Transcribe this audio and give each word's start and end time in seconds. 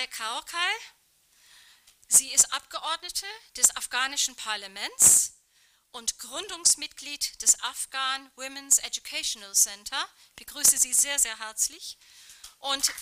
Raya 0.00 0.06
Kaokal. 0.06 0.76
Sie 2.08 2.32
ist 2.32 2.52
Abgeordnete 2.54 3.26
des 3.56 3.76
afghanischen 3.76 4.34
Parlaments 4.34 5.34
und 5.90 6.18
Gründungsmitglied 6.18 7.42
des 7.42 7.60
Afghan 7.60 8.30
Women's 8.36 8.78
Educational 8.78 9.52
Center. 9.52 10.08
Ich 10.30 10.46
begrüße 10.46 10.78
Sie 10.78 10.94
sehr, 10.94 11.18
sehr 11.18 11.38
herzlich. 11.38 11.98
Und 12.60 12.92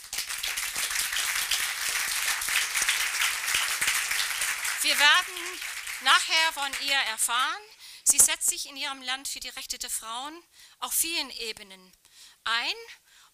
wir 4.83 4.99
werden 4.99 5.61
nachher 6.01 6.53
von 6.55 6.73
ihr 6.87 6.99
erfahren, 7.11 7.63
sie 8.05 8.19
setzt 8.19 8.51
sich 8.51 8.69
in 8.69 8.77
ihrem 8.77 9.03
Land 9.03 9.29
für 9.29 9.41
die 9.41 9.51
Rechte 9.51 9.79
der 9.79 9.91
Frauen 9.91 10.43
auf 10.81 10.93
vielen 10.93 11.31
Ebenen 11.31 11.93
ein 12.45 12.75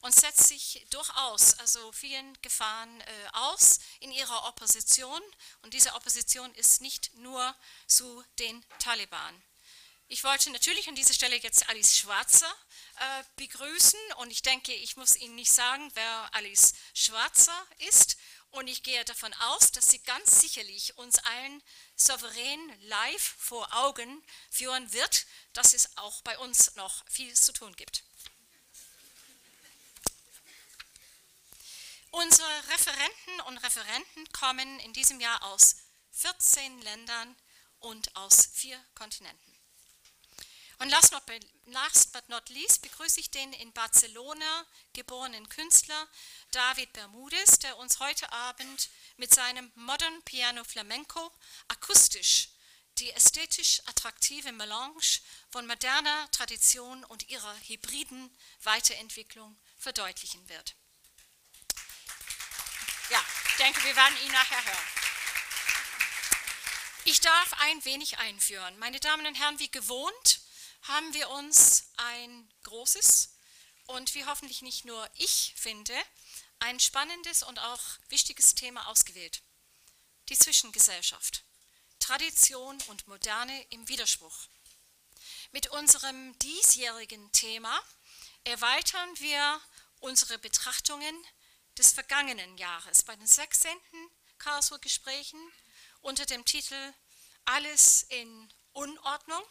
und 0.05 0.15
setzt 0.15 0.49
sich 0.49 0.87
durchaus, 0.91 1.59
also 1.61 1.91
vielen 1.93 2.41
Gefahren 2.43 3.01
äh, 3.01 3.07
aus 3.33 3.79
in 4.01 4.13
ihrer 4.13 4.47
Opposition. 4.49 5.23
Und 5.63 5.73
diese 5.73 5.95
Opposition 5.95 6.55
ist 6.57 6.83
nicht 6.83 7.15
nur 7.15 7.57
zu 7.87 8.23
den 8.39 8.63
Taliban. 8.79 9.43
Ich 10.09 10.23
wollte 10.23 10.51
natürlich 10.51 10.87
an 10.89 10.95
dieser 10.95 11.15
Stelle 11.15 11.37
jetzt 11.37 11.71
Alice 11.71 11.97
Schwarzer 11.97 12.55
äh, 12.97 13.25
begrüßen 13.37 13.99
und 14.19 14.31
ich 14.31 14.43
denke, 14.43 14.75
ich 14.75 14.99
muss 14.99 15.17
Ihnen 15.17 15.37
nicht 15.37 15.51
sagen, 15.51 15.91
wer 15.95 16.35
Alice 16.35 16.75
Schwarzer 16.93 17.67
ist. 17.89 18.19
Und 18.51 18.69
ich 18.69 18.83
gehe 18.83 19.05
davon 19.07 19.33
aus, 19.35 19.73
dass 19.73 19.91
sie 19.91 19.99
ganz 20.01 20.41
sicherlich 20.43 20.97
uns 20.99 21.19
allen 21.19 21.63
souverän 21.97 22.81
live 22.83 23.35
vor 23.39 23.67
Augen 23.75 24.23
führen 24.51 24.93
wird, 24.93 25.25
dass 25.55 25.73
es 25.73 25.97
auch 25.97 26.21
bei 26.23 26.39
uns 26.39 26.77
noch 26.77 27.09
viel 27.09 27.35
zu 27.35 27.53
tun 27.53 27.75
gibt. 27.75 28.05
Unsere 32.15 32.69
Referenten 32.69 33.41
und 33.49 33.59
Referenten 33.59 34.31
kommen 34.31 34.79
in 34.79 34.93
diesem 34.93 35.19
Jahr 35.19 35.43
aus 35.43 35.75
14 36.13 36.81
Ländern 36.83 37.35
und 37.81 38.15
aus 38.15 38.47
vier 38.53 38.81
Kontinenten. 38.95 39.59
Und 40.79 40.91
last, 40.91 41.11
not, 41.11 41.25
last 41.65 42.13
but 42.13 42.29
not 42.29 42.49
least 42.51 42.83
begrüße 42.83 43.19
ich 43.19 43.33
den 43.33 43.53
in 43.55 43.73
Barcelona 43.73 44.65
geborenen 44.93 45.49
Künstler 45.49 46.09
David 46.53 46.93
Bermudez, 46.93 47.59
der 47.59 47.77
uns 47.79 47.99
heute 47.99 48.31
Abend 48.31 48.91
mit 49.17 49.35
seinem 49.35 49.73
Modern 49.75 50.23
Piano 50.23 50.63
Flamenco 50.63 51.33
akustisch 51.67 52.51
die 52.99 53.11
ästhetisch 53.11 53.83
attraktive 53.87 54.53
Melange 54.53 55.19
von 55.51 55.67
moderner 55.67 56.31
Tradition 56.31 57.03
und 57.07 57.29
ihrer 57.29 57.59
hybriden 57.67 58.31
Weiterentwicklung 58.63 59.59
verdeutlichen 59.79 60.49
wird. 60.49 60.77
Ja, 63.11 63.23
ich 63.49 63.57
denke, 63.57 63.85
wir 63.85 63.97
werden 63.97 64.17
ihn 64.25 64.33
nachher 64.33 64.65
hören. 64.65 64.87
Ich 67.05 67.21
darf 67.21 67.53
ein 67.61 67.85
wenig 67.85 68.19
einführen. 68.19 68.79
Meine 68.79 68.99
Damen 68.99 69.27
und 69.27 69.35
Herren, 69.35 69.59
wie 69.59 69.71
gewohnt 69.71 70.41
haben 70.83 71.13
wir 71.13 71.29
uns 71.31 71.85
ein 71.97 72.51
großes 72.63 73.37
und 73.87 74.15
wie 74.15 74.25
hoffentlich 74.25 74.63
nicht 74.63 74.87
nur 74.87 75.09
ich 75.15 75.55
finde, 75.57 75.95
ein 76.61 76.81
spannendes 76.81 77.43
und 77.43 77.59
auch 77.59 77.81
wichtiges 78.09 78.55
Thema 78.55 78.87
ausgewählt. 78.87 79.43
Die 80.31 80.39
Zwischengesellschaft. 80.39 81.45
Tradition 81.99 82.81
und 82.89 83.07
Moderne 83.07 83.63
im 83.71 83.87
Widerspruch. 83.89 84.49
Mit 85.53 85.69
unserem 85.69 86.39
diesjährigen 86.39 87.31
Thema 87.33 87.79
erweitern 88.45 89.09
wir 89.19 89.61
unsere 90.01 90.39
Betrachtungen 90.39 91.15
des 91.79 91.93
vergangenen 91.93 92.57
Jahres 92.59 93.03
bei 93.03 93.17
den 93.17 93.27
16. 93.27 93.71
Karlsruher 94.39 94.79
Gesprächen 94.79 95.41
unter 96.01 96.27
dem 96.27 96.45
Titel 96.45 96.95
Alles 97.45 98.05
in 98.05 98.53
Unordnung, 98.73 99.43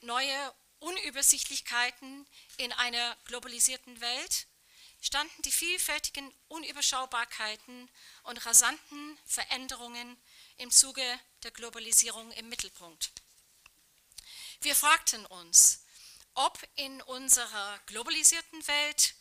neue 0.00 0.54
Unübersichtlichkeiten 0.80 2.26
in 2.56 2.72
einer 2.72 3.16
globalisierten 3.24 4.00
Welt 4.00 4.46
standen 5.00 5.42
die 5.42 5.52
vielfältigen 5.52 6.32
Unüberschaubarkeiten 6.48 7.90
und 8.22 8.46
rasanten 8.46 9.18
Veränderungen 9.26 10.16
im 10.58 10.70
Zuge 10.70 11.04
der 11.42 11.50
Globalisierung 11.50 12.30
im 12.32 12.48
Mittelpunkt. 12.48 13.12
Wir 14.60 14.76
fragten 14.76 15.26
uns, 15.26 15.84
ob 16.34 16.58
in 16.76 17.02
unserer 17.02 17.78
globalisierten 17.86 18.66
Welt 18.66 19.14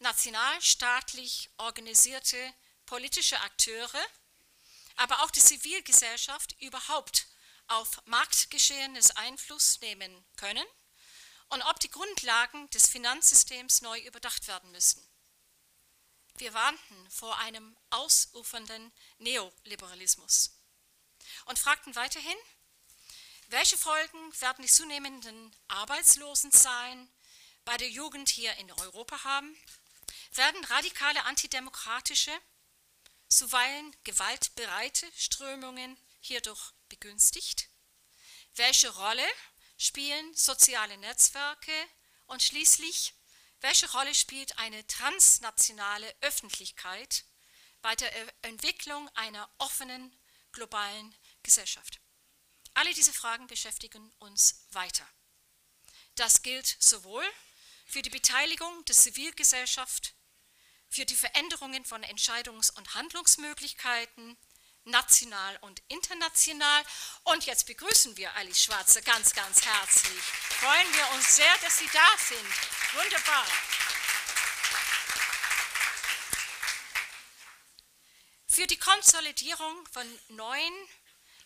nationalstaatlich 0.00 1.50
organisierte 1.58 2.54
politische 2.84 3.40
Akteure, 3.40 4.06
aber 4.96 5.22
auch 5.22 5.30
die 5.30 5.40
Zivilgesellschaft 5.40 6.56
überhaupt 6.60 7.26
auf 7.68 8.00
Marktgeschehenes 8.06 9.10
Einfluss 9.16 9.80
nehmen 9.80 10.24
können 10.36 10.66
und 11.48 11.62
ob 11.62 11.80
die 11.80 11.90
Grundlagen 11.90 12.68
des 12.70 12.88
Finanzsystems 12.88 13.82
neu 13.82 13.98
überdacht 14.00 14.46
werden 14.46 14.70
müssen. 14.70 15.06
Wir 16.36 16.52
warnten 16.52 17.10
vor 17.10 17.38
einem 17.38 17.76
ausufernden 17.90 18.92
Neoliberalismus 19.18 20.52
und 21.46 21.58
fragten 21.58 21.94
weiterhin, 21.94 22.36
welche 23.48 23.78
Folgen 23.78 24.40
werden 24.40 24.62
die 24.62 24.70
zunehmenden 24.70 25.56
Arbeitslosenzahlen 25.68 27.10
bei 27.64 27.76
der 27.76 27.88
Jugend 27.88 28.28
hier 28.28 28.54
in 28.56 28.70
Europa 28.72 29.24
haben 29.24 29.56
werden 30.36 30.64
radikale 30.66 31.24
antidemokratische, 31.24 32.32
zuweilen 33.28 33.94
gewaltbereite 34.04 35.10
Strömungen 35.16 35.98
hierdurch 36.20 36.72
begünstigt? 36.88 37.68
Welche 38.54 38.88
Rolle 38.90 39.26
spielen 39.76 40.34
soziale 40.34 40.96
Netzwerke 40.98 41.72
und 42.26 42.42
schließlich, 42.42 43.14
welche 43.60 43.90
Rolle 43.92 44.14
spielt 44.14 44.58
eine 44.58 44.86
transnationale 44.86 46.14
Öffentlichkeit 46.20 47.24
bei 47.82 47.94
der 47.96 48.12
Entwicklung 48.44 49.08
einer 49.10 49.50
offenen 49.58 50.16
globalen 50.52 51.14
Gesellschaft? 51.42 52.00
Alle 52.74 52.92
diese 52.92 53.12
Fragen 53.12 53.46
beschäftigen 53.46 54.12
uns 54.18 54.66
weiter. 54.70 55.08
Das 56.14 56.42
gilt 56.42 56.76
sowohl 56.78 57.24
für 57.86 58.02
die 58.02 58.10
Beteiligung 58.10 58.84
der 58.84 58.94
Zivilgesellschaft 58.94 60.14
für 60.88 61.04
die 61.04 61.16
Veränderungen 61.16 61.84
von 61.84 62.02
Entscheidungs- 62.02 62.74
und 62.76 62.94
Handlungsmöglichkeiten, 62.94 64.36
national 64.84 65.58
und 65.62 65.82
international. 65.88 66.84
Und 67.24 67.44
jetzt 67.46 67.66
begrüßen 67.66 68.16
wir 68.16 68.34
Alice 68.36 68.62
Schwarze 68.62 69.02
ganz, 69.02 69.34
ganz 69.34 69.64
herzlich. 69.64 70.22
Freuen 70.22 70.94
wir 70.94 71.16
uns 71.16 71.36
sehr, 71.36 71.58
dass 71.62 71.78
Sie 71.78 71.88
da 71.92 72.08
sind. 72.18 73.02
Wunderbar. 73.02 73.46
Für 78.48 78.66
die 78.66 78.78
Konsolidierung 78.78 79.86
von 79.92 80.06
neuen, 80.28 80.88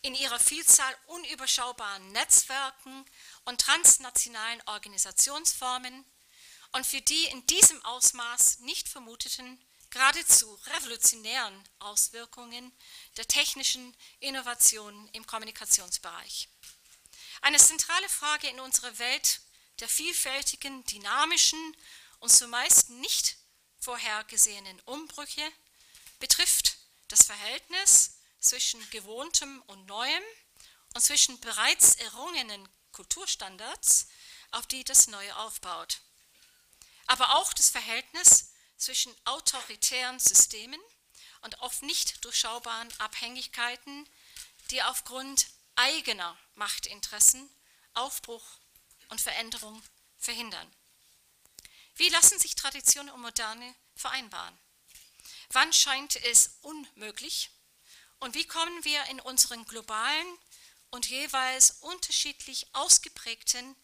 in 0.02 0.14
ihrer 0.14 0.38
Vielzahl 0.38 0.96
unüberschaubaren 1.06 2.12
Netzwerken 2.12 3.04
und 3.44 3.60
transnationalen 3.60 4.62
Organisationsformen 4.66 6.04
und 6.72 6.86
für 6.86 7.00
die 7.00 7.24
in 7.26 7.46
diesem 7.46 7.84
Ausmaß 7.84 8.60
nicht 8.60 8.88
vermuteten, 8.88 9.58
geradezu 9.90 10.52
revolutionären 10.66 11.68
Auswirkungen 11.80 12.72
der 13.16 13.26
technischen 13.26 13.96
Innovationen 14.20 15.08
im 15.08 15.26
Kommunikationsbereich. 15.26 16.48
Eine 17.42 17.58
zentrale 17.58 18.08
Frage 18.08 18.48
in 18.48 18.60
unserer 18.60 18.98
Welt 18.98 19.40
der 19.80 19.88
vielfältigen, 19.88 20.84
dynamischen 20.84 21.76
und 22.20 22.30
zumeist 22.30 22.90
nicht 22.90 23.36
vorhergesehenen 23.80 24.78
Umbrüche 24.80 25.52
betrifft 26.20 26.76
das 27.08 27.24
Verhältnis 27.24 28.18
zwischen 28.40 28.88
gewohntem 28.90 29.62
und 29.66 29.86
neuem 29.86 30.22
und 30.94 31.00
zwischen 31.00 31.40
bereits 31.40 31.96
errungenen 31.96 32.68
Kulturstandards, 32.92 34.06
auf 34.52 34.66
die 34.66 34.84
das 34.84 35.06
Neue 35.06 35.34
aufbaut 35.36 36.00
aber 37.10 37.34
auch 37.34 37.52
das 37.52 37.70
Verhältnis 37.70 38.52
zwischen 38.76 39.12
autoritären 39.24 40.20
Systemen 40.20 40.80
und 41.40 41.58
oft 41.58 41.82
nicht 41.82 42.24
durchschaubaren 42.24 42.88
Abhängigkeiten, 43.00 44.08
die 44.70 44.80
aufgrund 44.84 45.48
eigener 45.74 46.38
Machtinteressen 46.54 47.50
Aufbruch 47.94 48.44
und 49.08 49.20
Veränderung 49.20 49.82
verhindern. 50.18 50.72
Wie 51.96 52.08
lassen 52.10 52.38
sich 52.38 52.54
Tradition 52.54 53.10
und 53.10 53.20
Moderne 53.22 53.74
vereinbaren? 53.96 54.56
Wann 55.48 55.72
scheint 55.72 56.14
es 56.14 56.58
unmöglich? 56.60 57.50
Und 58.20 58.36
wie 58.36 58.46
kommen 58.46 58.84
wir 58.84 59.04
in 59.06 59.18
unseren 59.18 59.64
globalen 59.64 60.38
und 60.90 61.08
jeweils 61.08 61.72
unterschiedlich 61.80 62.68
ausgeprägten 62.72 63.74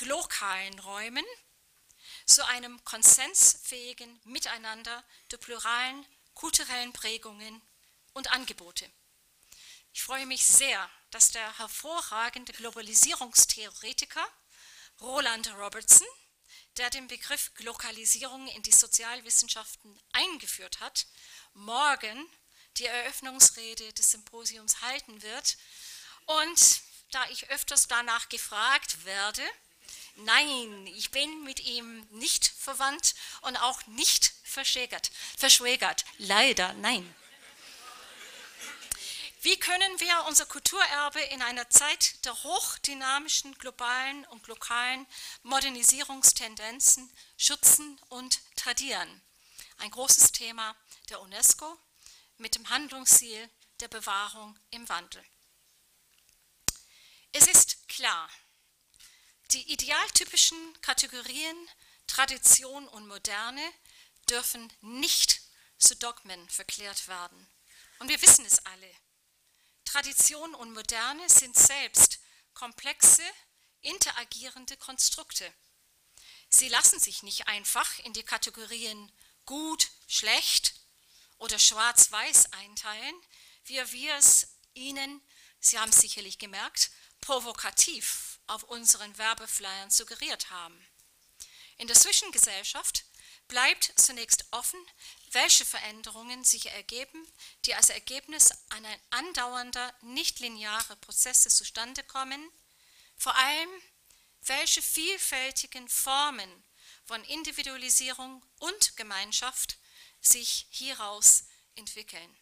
lokalen 0.00 0.78
Räumen 0.80 1.24
zu 2.26 2.46
einem 2.46 2.82
konsensfähigen 2.84 4.20
Miteinander 4.24 5.04
der 5.30 5.38
pluralen 5.38 6.06
kulturellen 6.34 6.92
Prägungen 6.92 7.62
und 8.12 8.32
Angebote. 8.32 8.90
Ich 9.92 10.02
freue 10.02 10.26
mich 10.26 10.44
sehr, 10.44 10.90
dass 11.10 11.30
der 11.30 11.58
hervorragende 11.58 12.52
Globalisierungstheoretiker 12.52 14.26
Roland 15.00 15.52
Robertson, 15.54 16.06
der 16.76 16.90
den 16.90 17.06
Begriff 17.06 17.52
Glokalisierung 17.54 18.48
in 18.48 18.62
die 18.62 18.72
Sozialwissenschaften 18.72 20.00
eingeführt 20.12 20.80
hat, 20.80 21.06
morgen 21.52 22.28
die 22.78 22.86
Eröffnungsrede 22.86 23.92
des 23.92 24.10
Symposiums 24.10 24.80
halten 24.80 25.22
wird. 25.22 25.56
Und 26.26 26.82
da 27.12 27.24
ich 27.28 27.48
öfters 27.50 27.86
danach 27.86 28.28
gefragt 28.28 29.04
werde, 29.04 29.42
nein, 30.16 30.86
ich 30.88 31.10
bin 31.10 31.44
mit 31.44 31.60
ihm 31.60 32.06
nicht 32.10 32.46
verwandt 32.46 33.14
und 33.42 33.56
auch 33.56 33.86
nicht 33.86 34.32
verschwägert. 34.42 35.10
Verschwägert, 35.36 36.04
leider 36.18 36.72
nein. 36.74 37.14
Wie 39.42 39.58
können 39.58 40.00
wir 40.00 40.24
unser 40.26 40.46
Kulturerbe 40.46 41.20
in 41.20 41.42
einer 41.42 41.68
Zeit 41.68 42.24
der 42.24 42.32
hochdynamischen 42.44 43.54
globalen 43.58 44.24
und 44.28 44.46
lokalen 44.46 45.06
Modernisierungstendenzen 45.42 47.12
schützen 47.36 48.00
und 48.08 48.40
tradieren? 48.56 49.20
Ein 49.76 49.90
großes 49.90 50.32
Thema 50.32 50.74
der 51.10 51.20
UNESCO 51.20 51.78
mit 52.38 52.54
dem 52.54 52.70
Handlungsziel 52.70 53.50
der 53.80 53.88
Bewahrung 53.88 54.58
im 54.70 54.88
Wandel. 54.88 55.22
Es 57.32 57.46
ist 57.46 57.86
klar, 57.88 58.30
die 59.54 59.72
idealtypischen 59.72 60.58
Kategorien 60.80 61.56
Tradition 62.08 62.88
und 62.88 63.06
Moderne 63.06 63.62
dürfen 64.28 64.72
nicht 64.80 65.40
zu 65.78 65.94
Dogmen 65.96 66.48
verklärt 66.48 67.06
werden. 67.06 67.46
Und 68.00 68.08
wir 68.08 68.20
wissen 68.20 68.44
es 68.44 68.64
alle. 68.66 68.90
Tradition 69.84 70.54
und 70.56 70.72
Moderne 70.72 71.28
sind 71.28 71.56
selbst 71.56 72.18
komplexe, 72.52 73.22
interagierende 73.80 74.76
Konstrukte. 74.76 75.52
Sie 76.48 76.68
lassen 76.68 76.98
sich 76.98 77.22
nicht 77.22 77.46
einfach 77.46 77.98
in 78.00 78.12
die 78.12 78.22
Kategorien 78.24 79.12
gut, 79.46 79.88
schlecht 80.08 80.74
oder 81.38 81.58
schwarz-weiß 81.58 82.52
einteilen, 82.52 83.14
wie 83.66 83.92
wir 83.92 84.16
es 84.16 84.48
Ihnen, 84.74 85.22
Sie 85.60 85.78
haben 85.78 85.90
es 85.90 85.98
sicherlich 85.98 86.38
gemerkt, 86.38 86.90
provokativ 87.20 88.33
auf 88.46 88.64
unseren 88.64 89.16
Werbeflyern 89.18 89.90
suggeriert 89.90 90.50
haben. 90.50 90.86
In 91.76 91.86
der 91.86 91.96
Zwischengesellschaft 91.96 93.04
bleibt 93.48 93.92
zunächst 93.96 94.44
offen, 94.52 94.80
welche 95.32 95.64
Veränderungen 95.64 96.44
sich 96.44 96.66
ergeben, 96.66 97.26
die 97.64 97.74
als 97.74 97.90
Ergebnis 97.90 98.50
einer 98.70 98.96
andauernder, 99.10 99.94
nichtlineare 100.02 100.96
Prozesse 100.96 101.48
zustande 101.48 102.02
kommen, 102.04 102.50
vor 103.16 103.34
allem 103.36 103.70
welche 104.42 104.82
vielfältigen 104.82 105.88
Formen 105.88 106.64
von 107.04 107.22
Individualisierung 107.24 108.44
und 108.58 108.96
Gemeinschaft 108.96 109.78
sich 110.20 110.66
hieraus 110.70 111.44
entwickeln. 111.74 112.36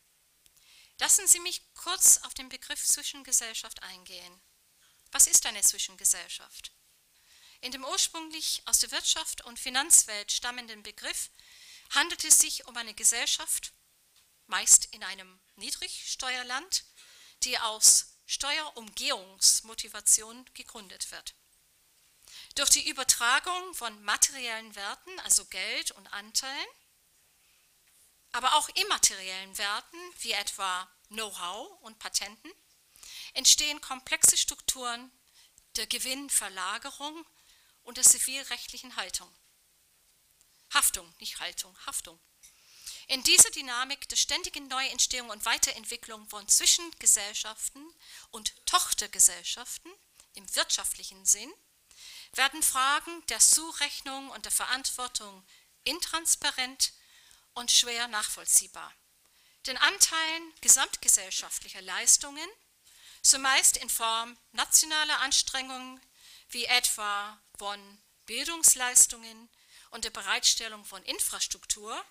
Lassen 0.98 1.26
Sie 1.26 1.40
mich 1.40 1.62
kurz 1.74 2.18
auf 2.18 2.34
den 2.34 2.48
Begriff 2.48 2.84
Zwischengesellschaft 2.84 3.82
eingehen. 3.82 4.40
Was 5.12 5.26
ist 5.26 5.46
eine 5.46 5.60
Zwischengesellschaft? 5.60 6.72
In 7.60 7.70
dem 7.70 7.84
ursprünglich 7.84 8.62
aus 8.64 8.78
der 8.80 8.90
Wirtschaft 8.90 9.42
und 9.42 9.58
Finanzwelt 9.58 10.32
stammenden 10.32 10.82
Begriff 10.82 11.30
handelt 11.90 12.24
es 12.24 12.38
sich 12.38 12.66
um 12.66 12.74
eine 12.76 12.94
Gesellschaft, 12.94 13.74
meist 14.46 14.86
in 14.86 15.04
einem 15.04 15.38
Niedrigsteuerland, 15.56 16.84
die 17.44 17.58
aus 17.58 18.16
Steuerumgehungsmotivation 18.26 20.48
gegründet 20.54 21.10
wird. 21.10 21.34
Durch 22.54 22.70
die 22.70 22.88
Übertragung 22.88 23.74
von 23.74 24.02
materiellen 24.02 24.74
Werten, 24.74 25.20
also 25.20 25.44
Geld 25.44 25.90
und 25.90 26.06
Anteilen, 26.08 26.68
aber 28.32 28.54
auch 28.54 28.70
immateriellen 28.70 29.58
Werten 29.58 29.98
wie 30.20 30.32
etwa 30.32 30.90
Know-how 31.08 31.82
und 31.82 31.98
Patenten, 31.98 32.50
entstehen 33.32 33.80
komplexe 33.80 34.36
Strukturen 34.36 35.10
der 35.76 35.86
Gewinnverlagerung 35.86 37.26
und 37.82 37.96
der 37.96 38.04
zivilrechtlichen 38.04 38.96
Haltung. 38.96 39.32
Haftung, 40.72 41.12
nicht 41.18 41.40
Haltung, 41.40 41.76
Haftung. 41.86 42.18
In 43.08 43.22
dieser 43.24 43.50
Dynamik 43.50 44.08
der 44.08 44.16
ständigen 44.16 44.68
Neuentstehung 44.68 45.30
und 45.30 45.44
Weiterentwicklung 45.44 46.28
von 46.28 46.46
Zwischengesellschaften 46.48 47.84
und 48.30 48.54
Tochtergesellschaften 48.66 49.92
im 50.34 50.54
wirtschaftlichen 50.54 51.24
Sinn 51.26 51.52
werden 52.34 52.62
Fragen 52.62 53.26
der 53.26 53.40
Zurechnung 53.40 54.30
und 54.30 54.44
der 54.44 54.52
Verantwortung 54.52 55.44
intransparent 55.84 56.92
und 57.54 57.70
schwer 57.70 58.08
nachvollziehbar. 58.08 58.92
Den 59.66 59.76
Anteilen 59.76 60.54
gesamtgesellschaftlicher 60.60 61.82
Leistungen, 61.82 62.48
zumeist 63.22 63.76
in 63.76 63.88
Form 63.88 64.36
nationaler 64.52 65.20
Anstrengungen 65.20 66.00
wie 66.50 66.66
etwa 66.66 67.40
von 67.56 68.02
Bildungsleistungen 68.26 69.48
und 69.90 70.04
der 70.04 70.10
Bereitstellung 70.10 70.84
von 70.84 71.02
Infrastruktur, 71.04 72.04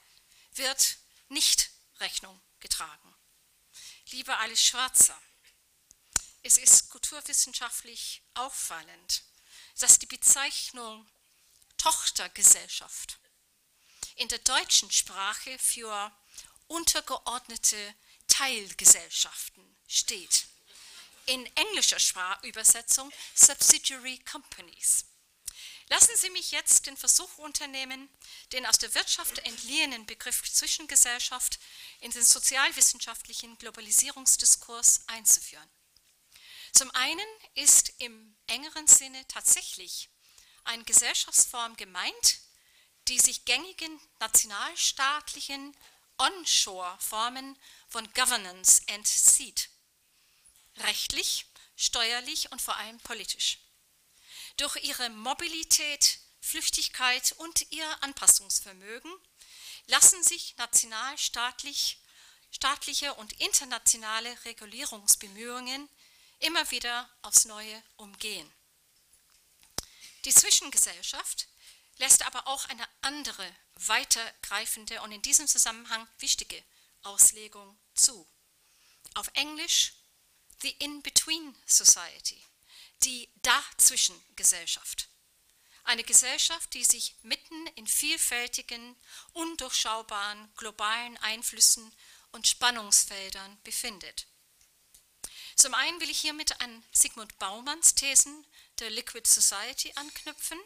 wird 0.54 0.98
nicht 1.30 1.70
Rechnung 2.00 2.40
getragen. 2.60 3.16
Lieber 4.12 4.40
Alice 4.40 4.64
Schwarzer, 4.64 5.20
es 6.44 6.58
ist 6.58 6.90
kulturwissenschaftlich 6.90 8.22
auffallend, 8.34 9.24
dass 9.80 10.00
die 10.00 10.06
Bezeichnung 10.06 11.08
Tochtergesellschaft 11.78 13.20
in 14.16 14.28
der 14.28 14.40
deutschen 14.40 14.92
Sprache 14.92 15.58
für 15.58 16.12
untergeordnete 16.68 17.96
Teilgesellschaften 18.28 19.64
steht. 19.88 20.46
In 21.26 21.46
englischer 21.56 22.00
Sprachübersetzung 22.00 23.12
Subsidiary 23.36 24.20
Companies. 24.20 25.06
Lassen 25.88 26.16
Sie 26.16 26.30
mich 26.30 26.52
jetzt 26.52 26.88
den 26.88 26.96
Versuch 26.96 27.38
unternehmen, 27.38 28.10
den 28.54 28.66
aus 28.66 28.78
der 28.78 28.94
Wirtschaft 28.96 29.40
entliehenen 29.40 30.06
Begriff 30.06 30.42
Zwischengesellschaft 30.52 31.60
in 32.00 32.12
den 32.12 32.24
sozialwissenschaftlichen 32.24 33.58
Globalisierungsdiskurs 33.58 35.02
einzuführen. 35.08 35.70
Zum 36.72 36.90
einen 36.92 37.28
ist 37.56 37.92
im 37.98 38.38
engeren 38.48 38.88
Sinne 38.88 39.28
tatsächlich 39.28 40.10
eine 40.64 40.86
Gesellschaftsform 40.86 41.76
gemeint, 41.76 42.40
die 43.08 43.20
sich 43.20 43.44
gängigen 43.44 44.00
nationalstaatlichen 44.20 45.76
Onshore-Formen 46.18 47.58
von 47.90 48.12
Governance 48.14 48.82
entzieht. 48.88 49.71
Rechtlich, 50.78 51.46
steuerlich 51.76 52.52
und 52.52 52.62
vor 52.62 52.76
allem 52.78 53.00
politisch. 53.00 53.60
Durch 54.58 54.76
ihre 54.78 55.10
Mobilität, 55.10 56.20
Flüchtigkeit 56.40 57.34
und 57.34 57.72
ihr 57.72 58.04
Anpassungsvermögen 58.04 59.12
lassen 59.88 60.24
sich 60.24 60.56
nationalstaatlich 60.58 61.98
staatliche 62.52 63.14
und 63.14 63.34
internationale 63.40 64.46
Regulierungsbemühungen 64.46 65.90
immer 66.40 66.70
wieder 66.72 67.10
aufs 67.22 67.46
Neue 67.46 67.84
umgehen. 67.98 68.52
Die 70.26 70.34
Zwischengesellschaft 70.34 71.48
lässt 71.98 72.26
aber 72.26 72.48
auch 72.48 72.66
eine 72.66 72.88
andere, 73.02 73.48
weitergreifende 73.76 75.02
und 75.02 75.12
in 75.12 75.22
diesem 75.22 75.48
Zusammenhang 75.48 76.08
wichtige 76.20 76.64
Auslegung 77.04 77.80
zu. 77.96 78.28
Auf 79.16 79.30
Englisch 79.34 79.94
The 80.62 80.76
In-Between 80.78 81.56
Society, 81.66 82.40
die 83.04 83.28
Dazwischengesellschaft. 83.42 85.10
Eine 85.86 86.04
Gesellschaft, 86.04 86.72
die 86.76 86.84
sich 86.84 87.16
mitten 87.24 87.66
in 87.76 87.88
vielfältigen, 87.88 88.96
undurchschaubaren 89.34 90.54
globalen 90.58 91.18
Einflüssen 91.18 91.92
und 92.32 92.48
Spannungsfeldern 92.48 93.60
befindet. 93.64 94.28
Zum 95.56 95.74
einen 95.74 96.00
will 96.00 96.12
ich 96.12 96.22
hiermit 96.22 96.62
an 96.62 96.84
Sigmund 96.92 97.40
Baumanns 97.40 97.96
Thesen 97.96 98.46
der 98.78 98.92
Liquid 98.92 99.28
Society 99.28 99.92
anknüpfen. 99.96 100.60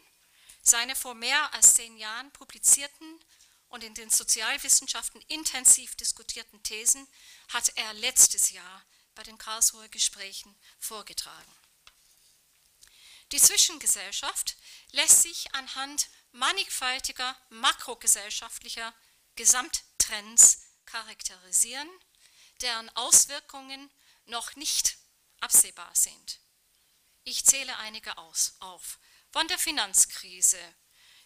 Seine 0.60 0.94
vor 0.94 1.14
mehr 1.14 1.54
als 1.54 1.72
zehn 1.72 1.96
Jahren 1.96 2.30
publizierten 2.32 3.24
und 3.68 3.82
in 3.82 3.94
den 3.94 4.10
Sozialwissenschaften 4.10 5.22
intensiv 5.28 5.94
diskutierten 5.96 6.62
Thesen 6.62 7.08
hat 7.48 7.72
er 7.76 7.94
letztes 7.94 8.50
Jahr 8.50 8.84
bei 9.16 9.24
den 9.24 9.38
Karlsruher 9.38 9.88
Gesprächen 9.88 10.54
vorgetragen. 10.78 11.52
Die 13.32 13.40
Zwischengesellschaft 13.40 14.56
lässt 14.92 15.22
sich 15.22 15.52
anhand 15.52 16.08
mannigfaltiger 16.30 17.36
makrogesellschaftlicher 17.48 18.94
Gesamttrends 19.34 20.62
charakterisieren, 20.84 21.88
deren 22.60 22.88
Auswirkungen 22.90 23.90
noch 24.26 24.54
nicht 24.54 24.96
absehbar 25.40 25.90
sind. 25.94 26.38
Ich 27.24 27.44
zähle 27.44 27.76
einige 27.78 28.16
aus, 28.18 28.54
auf. 28.60 28.98
Von 29.32 29.48
der 29.48 29.58
Finanzkrise, 29.58 30.60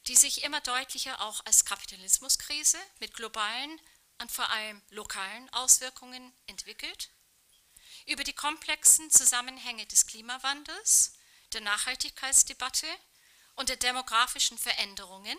die 0.07 0.17
sich 0.17 0.43
immer 0.43 0.61
deutlicher 0.63 1.21
auch 1.21 1.45
als 1.45 1.67
Kapitalismuskrise 1.67 2.79
mit 2.99 3.13
globalen 3.13 3.79
und 4.19 4.33
vor 4.33 4.49
allem 4.49 4.81
lokalen 4.89 5.51
Auswirkungen 5.51 6.33
entwickelt, 6.47 7.11
über 8.07 8.25
die 8.25 8.33
komplexen 8.33 9.11
Zusammenhänge 9.11 9.87
des 9.87 10.07
Klimawandels, 10.07 11.15
der 11.53 11.61
Nachhaltigkeitsdebatte 11.61 12.87
und 13.57 13.69
der 13.69 13.77
demografischen 13.77 14.59
Veränderungen, 14.59 15.39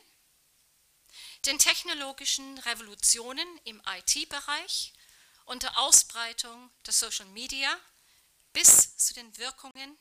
den 1.45 1.57
technologischen 1.59 2.57
Revolutionen 2.59 3.47
im 3.63 3.81
IT-Bereich 3.85 4.93
und 5.45 5.63
der 5.63 5.77
Ausbreitung 5.77 6.71
der 6.85 6.93
Social 6.93 7.25
Media 7.27 7.75
bis 8.53 8.97
zu 8.97 9.13
den 9.13 9.37
Wirkungen 9.37 9.97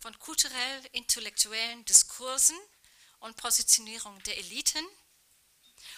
von 0.00 0.16
kulturell-intellektuellen 0.18 1.84
Diskursen 1.84 2.58
und 3.20 3.36
Positionierung 3.36 4.22
der 4.22 4.38
Eliten 4.38 4.84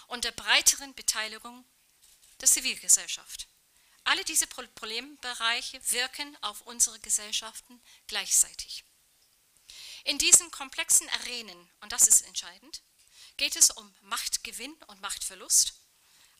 und 0.08 0.24
der 0.24 0.32
breiteren 0.32 0.94
Beteiligung 0.94 1.64
der 2.40 2.48
Zivilgesellschaft. 2.48 3.49
Alle 4.10 4.24
diese 4.24 4.48
Problembereiche 4.48 5.80
wirken 5.92 6.36
auf 6.42 6.62
unsere 6.62 6.98
Gesellschaften 6.98 7.80
gleichzeitig. 8.08 8.82
In 10.02 10.18
diesen 10.18 10.50
komplexen 10.50 11.08
Arenen, 11.10 11.70
und 11.80 11.92
das 11.92 12.08
ist 12.08 12.22
entscheidend, 12.22 12.82
geht 13.36 13.54
es 13.54 13.70
um 13.70 13.94
Machtgewinn 14.00 14.74
und 14.88 15.00
Machtverlust, 15.00 15.74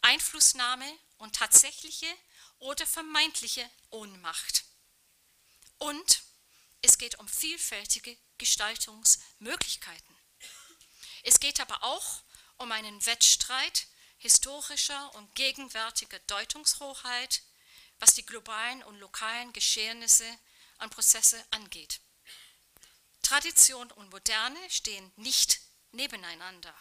Einflussnahme 0.03 0.99
und 1.19 1.37
tatsächliche 1.37 2.13
oder 2.59 2.85
vermeintliche 2.89 3.71
Ohnmacht. 3.91 4.65
Und 5.79 6.25
es 6.83 6.99
geht 6.99 7.21
um 7.21 7.29
vielfältige 7.29 8.19
Gestaltungsmöglichkeiten. 8.39 10.17
Es 11.23 11.39
geht 11.39 11.61
aber 11.61 11.85
auch 11.85 12.25
um 12.57 12.73
einen 12.73 13.07
Wettstreit 13.07 13.87
historischer 14.19 15.15
und 15.15 15.33
gegenwärtiger 15.37 16.19
Deutungshoheit, 16.27 17.43
was 18.01 18.15
die 18.15 18.27
globalen 18.27 18.83
und 18.83 18.99
lokalen 18.99 19.53
Geschehnisse 19.53 20.27
und 20.79 20.91
Prozesse 20.91 21.43
angeht. 21.51 22.01
Tradition 23.23 23.91
und 23.93 24.11
Moderne 24.11 24.59
stehen 24.71 25.13
nicht 25.17 25.61
nebeneinander. 25.93 26.75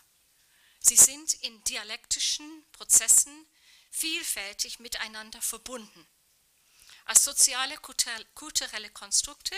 Sie 0.79 0.95
sind 0.95 1.33
in 1.43 1.63
dialektischen 1.65 2.65
Prozessen 2.71 3.45
vielfältig 3.91 4.79
miteinander 4.79 5.41
verbunden. 5.41 6.07
Als 7.05 7.23
soziale 7.23 7.77
kulturelle 7.77 8.89
Konstrukte 8.91 9.55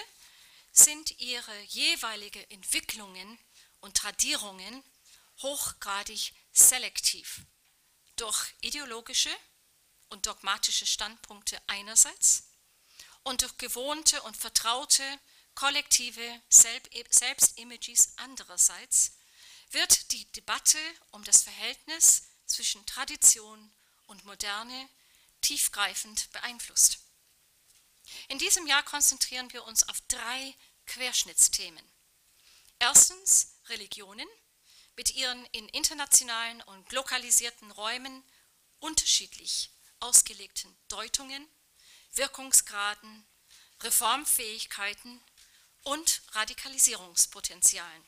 sind 0.72 1.20
ihre 1.20 1.58
jeweiligen 1.64 2.50
Entwicklungen 2.50 3.38
und 3.82 3.96
Tradierungen 3.98 4.84
hochgradig 5.42 6.34
selektiv 6.52 7.42
durch 8.16 8.54
ideologische 8.62 9.36
und 10.12 10.26
dogmatische 10.28 10.86
Standpunkte 10.86 11.60
einerseits 11.68 12.44
und 13.24 13.42
durch 13.42 13.58
gewohnte 13.58 14.22
und 14.24 14.38
vertraute 14.38 15.04
kollektive 15.56 16.42
Selbstimages 16.50 18.14
andererseits 18.18 19.14
wird 19.72 20.12
die 20.12 20.26
Debatte 20.34 20.78
um 21.12 21.24
das 21.24 21.44
Verhältnis 21.44 22.24
zwischen 22.46 22.86
Tradition 22.86 23.72
und 24.08 24.26
Moderne 24.26 24.90
tiefgreifend 25.42 26.32
beeinflusst. 26.32 27.00
In 28.28 28.40
diesem 28.40 28.68
Jahr 28.68 28.84
konzentrieren 28.84 29.52
wir 29.54 29.64
uns 29.64 29.88
auf 29.88 30.02
drei 30.08 30.56
Querschnittsthemen. 30.88 31.84
Erstens 32.80 33.56
Religionen 33.68 34.28
mit 34.98 35.16
ihren 35.16 35.46
in 35.48 35.70
internationalen 35.70 36.62
und 36.64 36.92
lokalisierten 36.92 37.72
Räumen 37.72 38.24
unterschiedlich 38.80 39.70
ausgelegten 40.02 40.76
Deutungen, 40.88 41.48
Wirkungsgraden, 42.14 43.26
Reformfähigkeiten 43.82 45.22
und 45.84 46.22
Radikalisierungspotenzialen. 46.34 48.04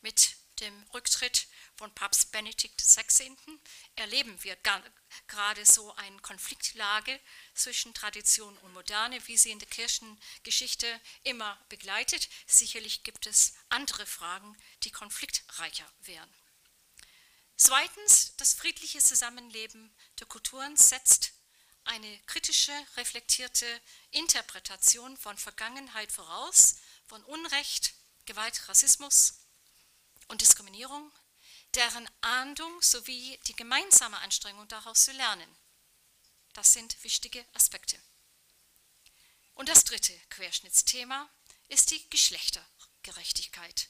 Mit 0.00 0.36
dem 0.60 0.82
Rücktritt 0.94 1.48
von 1.76 1.92
Papst 1.94 2.30
Benedikt 2.30 2.80
XVI. 2.80 3.36
erleben 3.96 4.42
wir 4.44 4.56
gerade 5.26 5.66
so 5.66 5.94
eine 5.96 6.18
Konfliktlage 6.20 7.20
zwischen 7.54 7.92
Tradition 7.94 8.56
und 8.58 8.72
Moderne, 8.72 9.26
wie 9.26 9.36
sie 9.36 9.50
in 9.50 9.58
der 9.58 9.68
Kirchengeschichte 9.68 11.00
immer 11.24 11.58
begleitet. 11.68 12.28
Sicherlich 12.46 13.02
gibt 13.02 13.26
es 13.26 13.54
andere 13.68 14.06
Fragen, 14.06 14.56
die 14.84 14.90
konfliktreicher 14.90 15.90
wären. 16.00 16.32
Zweitens, 17.56 18.34
das 18.36 18.54
friedliche 18.54 19.00
Zusammenleben 19.00 19.94
der 20.18 20.26
Kulturen 20.26 20.76
setzt 20.76 21.32
eine 21.84 22.18
kritische, 22.26 22.72
reflektierte 22.96 23.66
Interpretation 24.10 25.16
von 25.16 25.36
Vergangenheit 25.36 26.10
voraus, 26.10 26.76
von 27.06 27.22
Unrecht, 27.24 27.94
Gewalt, 28.26 28.68
Rassismus 28.68 29.34
und 30.28 30.40
Diskriminierung, 30.40 31.12
deren 31.74 32.08
Ahndung 32.22 32.80
sowie 32.82 33.38
die 33.46 33.54
gemeinsame 33.54 34.18
Anstrengung 34.18 34.66
daraus 34.68 35.04
zu 35.04 35.12
lernen. 35.12 35.56
Das 36.54 36.72
sind 36.72 37.02
wichtige 37.04 37.44
Aspekte. 37.52 38.00
Und 39.54 39.68
das 39.68 39.84
dritte 39.84 40.18
Querschnittsthema 40.30 41.28
ist 41.68 41.90
die 41.90 42.10
Geschlechtergerechtigkeit 42.10 43.88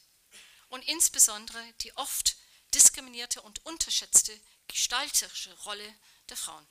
und 0.69 0.83
insbesondere 0.87 1.73
die 1.81 1.97
oft 1.97 2.37
diskriminierte 2.75 3.41
und 3.43 3.65
unterschätzte 3.65 4.39
gestalterische 4.69 5.53
Rolle 5.61 5.95
der 6.29 6.37
Frauen. 6.37 6.67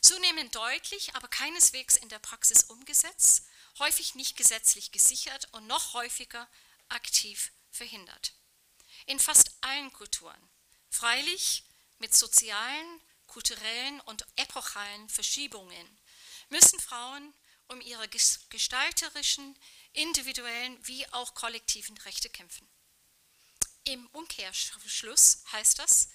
Zunehmend 0.00 0.54
deutlich, 0.54 1.14
aber 1.14 1.28
keineswegs 1.28 1.96
in 1.96 2.08
der 2.08 2.18
Praxis 2.18 2.64
umgesetzt, 2.64 3.44
häufig 3.78 4.14
nicht 4.14 4.36
gesetzlich 4.36 4.92
gesichert 4.92 5.48
und 5.52 5.66
noch 5.66 5.94
häufiger 5.94 6.48
aktiv 6.88 7.52
verhindert. 7.70 8.32
In 9.06 9.18
fast 9.18 9.50
allen 9.60 9.92
Kulturen, 9.92 10.48
freilich 10.90 11.64
mit 11.98 12.16
sozialen, 12.16 13.00
kulturellen 13.26 14.00
und 14.02 14.26
epochalen 14.36 15.08
Verschiebungen, 15.08 15.98
müssen 16.48 16.80
Frauen 16.80 17.34
um 17.68 17.80
ihre 17.80 18.08
gestalterischen, 18.08 19.58
individuellen 19.92 20.78
wie 20.86 21.06
auch 21.12 21.34
kollektiven 21.34 21.96
Rechte 21.98 22.30
kämpfen. 22.30 22.68
Im 23.86 24.04
Umkehrschluss 24.08 25.44
heißt 25.52 25.78
das, 25.78 26.08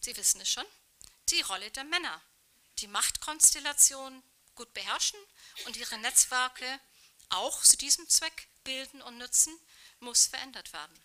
Sie 0.00 0.16
wissen 0.16 0.40
es 0.40 0.48
schon, 0.48 0.66
die 1.28 1.40
Rolle 1.42 1.70
der 1.70 1.84
Männer 1.84 2.20
die 2.78 2.88
Machtkonstellation 2.88 4.22
gut 4.56 4.72
beherrschen 4.74 5.18
und 5.64 5.76
ihre 5.76 5.96
Netzwerke 5.98 6.80
auch 7.28 7.62
zu 7.62 7.76
diesem 7.76 8.08
Zweck 8.08 8.48
bilden 8.64 9.00
und 9.00 9.16
nutzen, 9.16 9.56
muss 10.00 10.26
verändert 10.26 10.72
werden. 10.72 10.98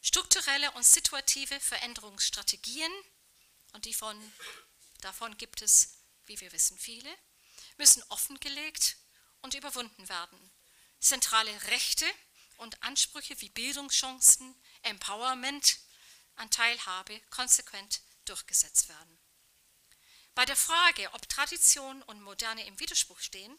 Strukturelle 0.00 0.70
und 0.72 0.84
situative 0.84 1.60
Veränderungsstrategien, 1.60 2.90
und 3.72 3.94
von, 3.94 4.32
davon 5.00 5.36
gibt 5.36 5.60
es, 5.62 5.98
wie 6.24 6.40
wir 6.40 6.52
wissen, 6.52 6.78
viele, 6.78 7.14
müssen 7.76 8.02
offengelegt 8.08 8.96
und 9.42 9.54
überwunden 9.54 10.08
werden. 10.08 10.52
Zentrale 11.00 11.62
Rechte 11.64 12.06
und 12.58 12.82
Ansprüche 12.82 13.40
wie 13.40 13.50
Bildungschancen, 13.50 14.54
Empowerment 14.82 15.78
an 16.36 16.50
Teilhabe 16.50 17.20
konsequent 17.30 18.02
durchgesetzt 18.24 18.88
werden. 18.88 19.18
Bei 20.34 20.44
der 20.44 20.56
Frage, 20.56 21.12
ob 21.12 21.28
Tradition 21.28 22.02
und 22.02 22.20
Moderne 22.20 22.66
im 22.66 22.78
Widerspruch 22.80 23.20
stehen, 23.20 23.56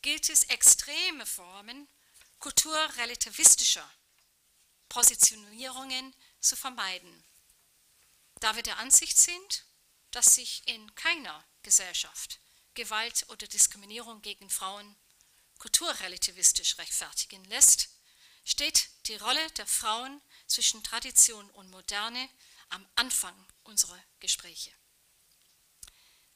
gilt 0.00 0.28
es, 0.30 0.44
extreme 0.44 1.26
Formen 1.26 1.88
kulturrelativistischer 2.38 3.88
Positionierungen 4.88 6.14
zu 6.40 6.56
vermeiden, 6.56 7.24
da 8.40 8.56
wir 8.56 8.62
der 8.62 8.78
Ansicht 8.78 9.18
sind, 9.18 9.66
dass 10.12 10.36
sich 10.36 10.66
in 10.66 10.94
keiner 10.94 11.44
Gesellschaft 11.62 12.40
Gewalt 12.74 13.26
oder 13.28 13.46
Diskriminierung 13.46 14.22
gegen 14.22 14.48
Frauen 14.48 14.96
kulturrelativistisch 15.58 16.78
rechtfertigen 16.78 17.44
lässt, 17.46 17.90
steht 18.48 18.88
die 19.06 19.16
Rolle 19.16 19.50
der 19.52 19.66
Frauen 19.66 20.22
zwischen 20.46 20.82
Tradition 20.82 21.50
und 21.50 21.70
Moderne 21.70 22.28
am 22.70 22.88
Anfang 22.94 23.34
unserer 23.64 23.98
Gespräche. 24.20 24.72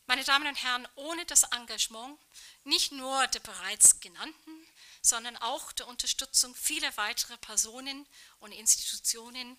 Meine 0.04 0.23
Damen 0.23 0.47
und 0.47 0.62
Herren, 0.62 0.87
ohne 0.95 1.25
das 1.25 1.45
Engagement 1.45 2.21
nicht 2.64 2.92
nur 2.92 3.26
der 3.28 3.40
bereits 3.40 4.00
genannten, 4.00 4.66
sondern 5.00 5.38
auch 5.38 5.73
der 5.73 5.88
Unterstützung 5.88 6.54
vieler 6.54 6.95
weiterer 6.99 7.38
Personen 7.38 8.07
und 8.40 8.52
Institutionen 8.52 9.57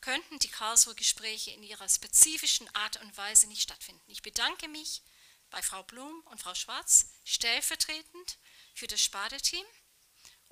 könnten 0.00 0.40
die 0.40 0.48
Karlsruher 0.48 0.96
Gespräche 0.96 1.52
in 1.52 1.62
ihrer 1.62 1.88
spezifischen 1.88 2.68
Art 2.74 3.00
und 3.02 3.16
Weise 3.16 3.46
nicht 3.46 3.62
stattfinden. 3.62 4.10
Ich 4.10 4.22
bedanke 4.22 4.66
mich 4.66 5.02
bei 5.48 5.62
Frau 5.62 5.84
Blum 5.84 6.22
und 6.22 6.42
Frau 6.42 6.54
Schwarz 6.54 7.06
stellvertretend 7.24 8.38
für 8.74 8.88
das 8.88 9.00
Spadeteam 9.00 9.64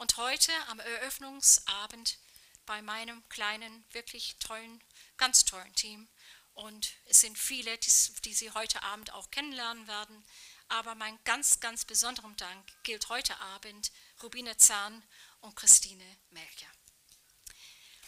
und 0.03 0.17
heute 0.17 0.53
am 0.67 0.81
Eröffnungsabend 0.81 2.19
bei 2.67 2.83
meinem 2.83 3.23
kleinen, 3.29 3.85
wirklich 3.93 4.37
tollen, 4.41 4.83
ganz 5.17 5.45
tollen 5.45 5.73
Team. 5.77 6.09
Und 6.55 6.93
es 7.05 7.21
sind 7.21 7.39
viele, 7.39 7.79
die, 7.79 7.91
die 8.25 8.35
Sie 8.35 8.51
heute 8.51 8.83
Abend 8.83 9.13
auch 9.13 9.31
kennenlernen 9.31 9.87
werden. 9.87 10.27
Aber 10.67 10.97
mein 10.97 11.17
ganz, 11.23 11.61
ganz 11.61 11.85
besonderer 11.85 12.33
Dank 12.37 12.69
gilt 12.83 13.11
heute 13.11 13.39
Abend 13.39 13.93
Rubine 14.25 14.57
Zahn 14.57 15.05
und 15.39 15.55
Christine 15.55 16.05
Melcher. 16.31 16.73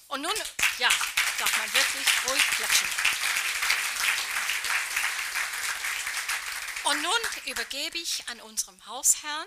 Und 0.08 0.22
nun, 0.22 0.34
ja, 0.78 0.88
darf 1.38 1.58
man 1.58 1.72
wirklich 1.74 2.06
ruhig 2.28 2.42
klatschen. 2.56 2.88
Und 6.82 7.02
nun 7.02 7.52
übergebe 7.52 7.98
ich 7.98 8.28
an 8.28 8.40
unserem 8.40 8.84
Hausherrn 8.84 9.46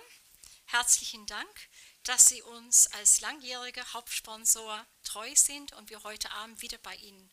herzlichen 0.67 1.25
Dank, 1.25 1.69
dass 2.07 2.29
Sie 2.29 2.41
uns 2.41 2.87
als 2.93 3.19
langjähriger 3.19 3.91
Hauptsponsor 3.91 4.87
treu 5.03 5.35
sind 5.35 5.73
und 5.73 5.89
wir 5.89 6.03
heute 6.03 6.31
Abend 6.31 6.61
wieder 6.61 6.77
bei 6.77 6.95
Ihnen 6.95 7.29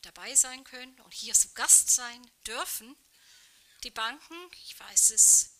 dabei 0.00 0.34
sein 0.34 0.64
können 0.64 0.98
und 1.00 1.12
hier 1.12 1.34
zu 1.34 1.52
Gast 1.52 1.90
sein 1.90 2.30
dürfen. 2.46 2.96
Die 3.84 3.90
Banken, 3.90 4.34
ich 4.64 4.80
weiß 4.80 5.10
es, 5.10 5.50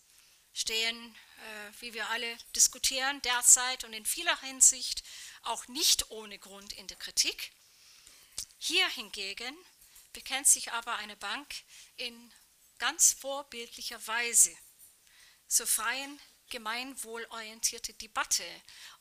stehen, 0.53 1.15
äh, 1.15 1.81
wie 1.81 1.93
wir 1.93 2.09
alle 2.09 2.35
diskutieren, 2.55 3.21
derzeit 3.21 3.83
und 3.83 3.93
in 3.93 4.07
vieler 4.07 4.39
Hinsicht 4.41 5.03
auch 5.43 5.67
nicht 5.67 6.09
ohne 6.09 6.39
Grund 6.39 6.73
in 6.73 6.87
der 6.87 6.97
Kritik. 6.97 7.51
Hier 8.57 8.87
hingegen 8.89 9.55
bekennt 10.13 10.47
sich 10.47 10.71
aber 10.71 10.95
eine 10.95 11.15
Bank 11.15 11.53
in 11.97 12.33
ganz 12.79 13.13
vorbildlicher 13.13 14.05
Weise 14.07 14.55
zur 15.47 15.67
freien, 15.67 16.19
gemeinwohlorientierte 16.51 17.93
Debatte. 17.95 18.45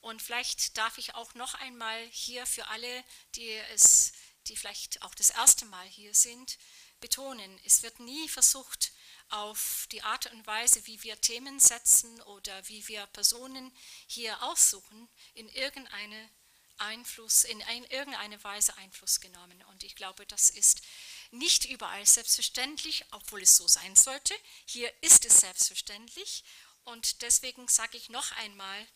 Und 0.00 0.22
vielleicht 0.22 0.78
darf 0.78 0.96
ich 0.96 1.14
auch 1.14 1.34
noch 1.34 1.54
einmal 1.54 2.06
hier 2.06 2.46
für 2.46 2.66
alle, 2.68 3.04
die 3.34 3.50
es, 3.74 4.12
die 4.46 4.56
vielleicht 4.56 5.02
auch 5.02 5.14
das 5.14 5.30
erste 5.30 5.66
Mal 5.66 5.86
hier 5.86 6.14
sind, 6.14 6.58
betonen, 7.00 7.60
es 7.64 7.82
wird 7.82 8.00
nie 8.00 8.28
versucht, 8.28 8.92
auf 9.30 9.86
die 9.92 10.02
Art 10.02 10.26
und 10.32 10.46
Weise, 10.46 10.84
wie 10.86 11.02
wir 11.04 11.20
Themen 11.20 11.60
setzen 11.60 12.20
oder 12.22 12.68
wie 12.68 12.86
wir 12.88 13.06
Personen 13.06 13.72
hier 14.06 14.42
aussuchen, 14.42 15.08
in 15.34 15.48
irgendeine 15.50 16.30
Einfluss, 16.78 17.44
in 17.44 17.62
ein, 17.62 17.84
irgendeine 17.84 18.42
Weise 18.42 18.76
Einfluss 18.78 19.20
genommen. 19.20 19.62
Und 19.64 19.84
ich 19.84 19.94
glaube, 19.94 20.26
das 20.26 20.50
ist 20.50 20.82
nicht 21.30 21.66
überall 21.66 22.06
selbstverständlich, 22.06 23.04
obwohl 23.12 23.42
es 23.42 23.56
so 23.56 23.68
sein 23.68 23.94
sollte. 23.94 24.34
Hier 24.64 24.92
ist 25.02 25.24
es 25.24 25.40
selbstverständlich. 25.40 26.42
Und 26.90 27.22
deswegen 27.22 27.68
sage 27.68 27.96
ich 27.96 28.08
noch 28.08 28.32
einmal 28.32 28.86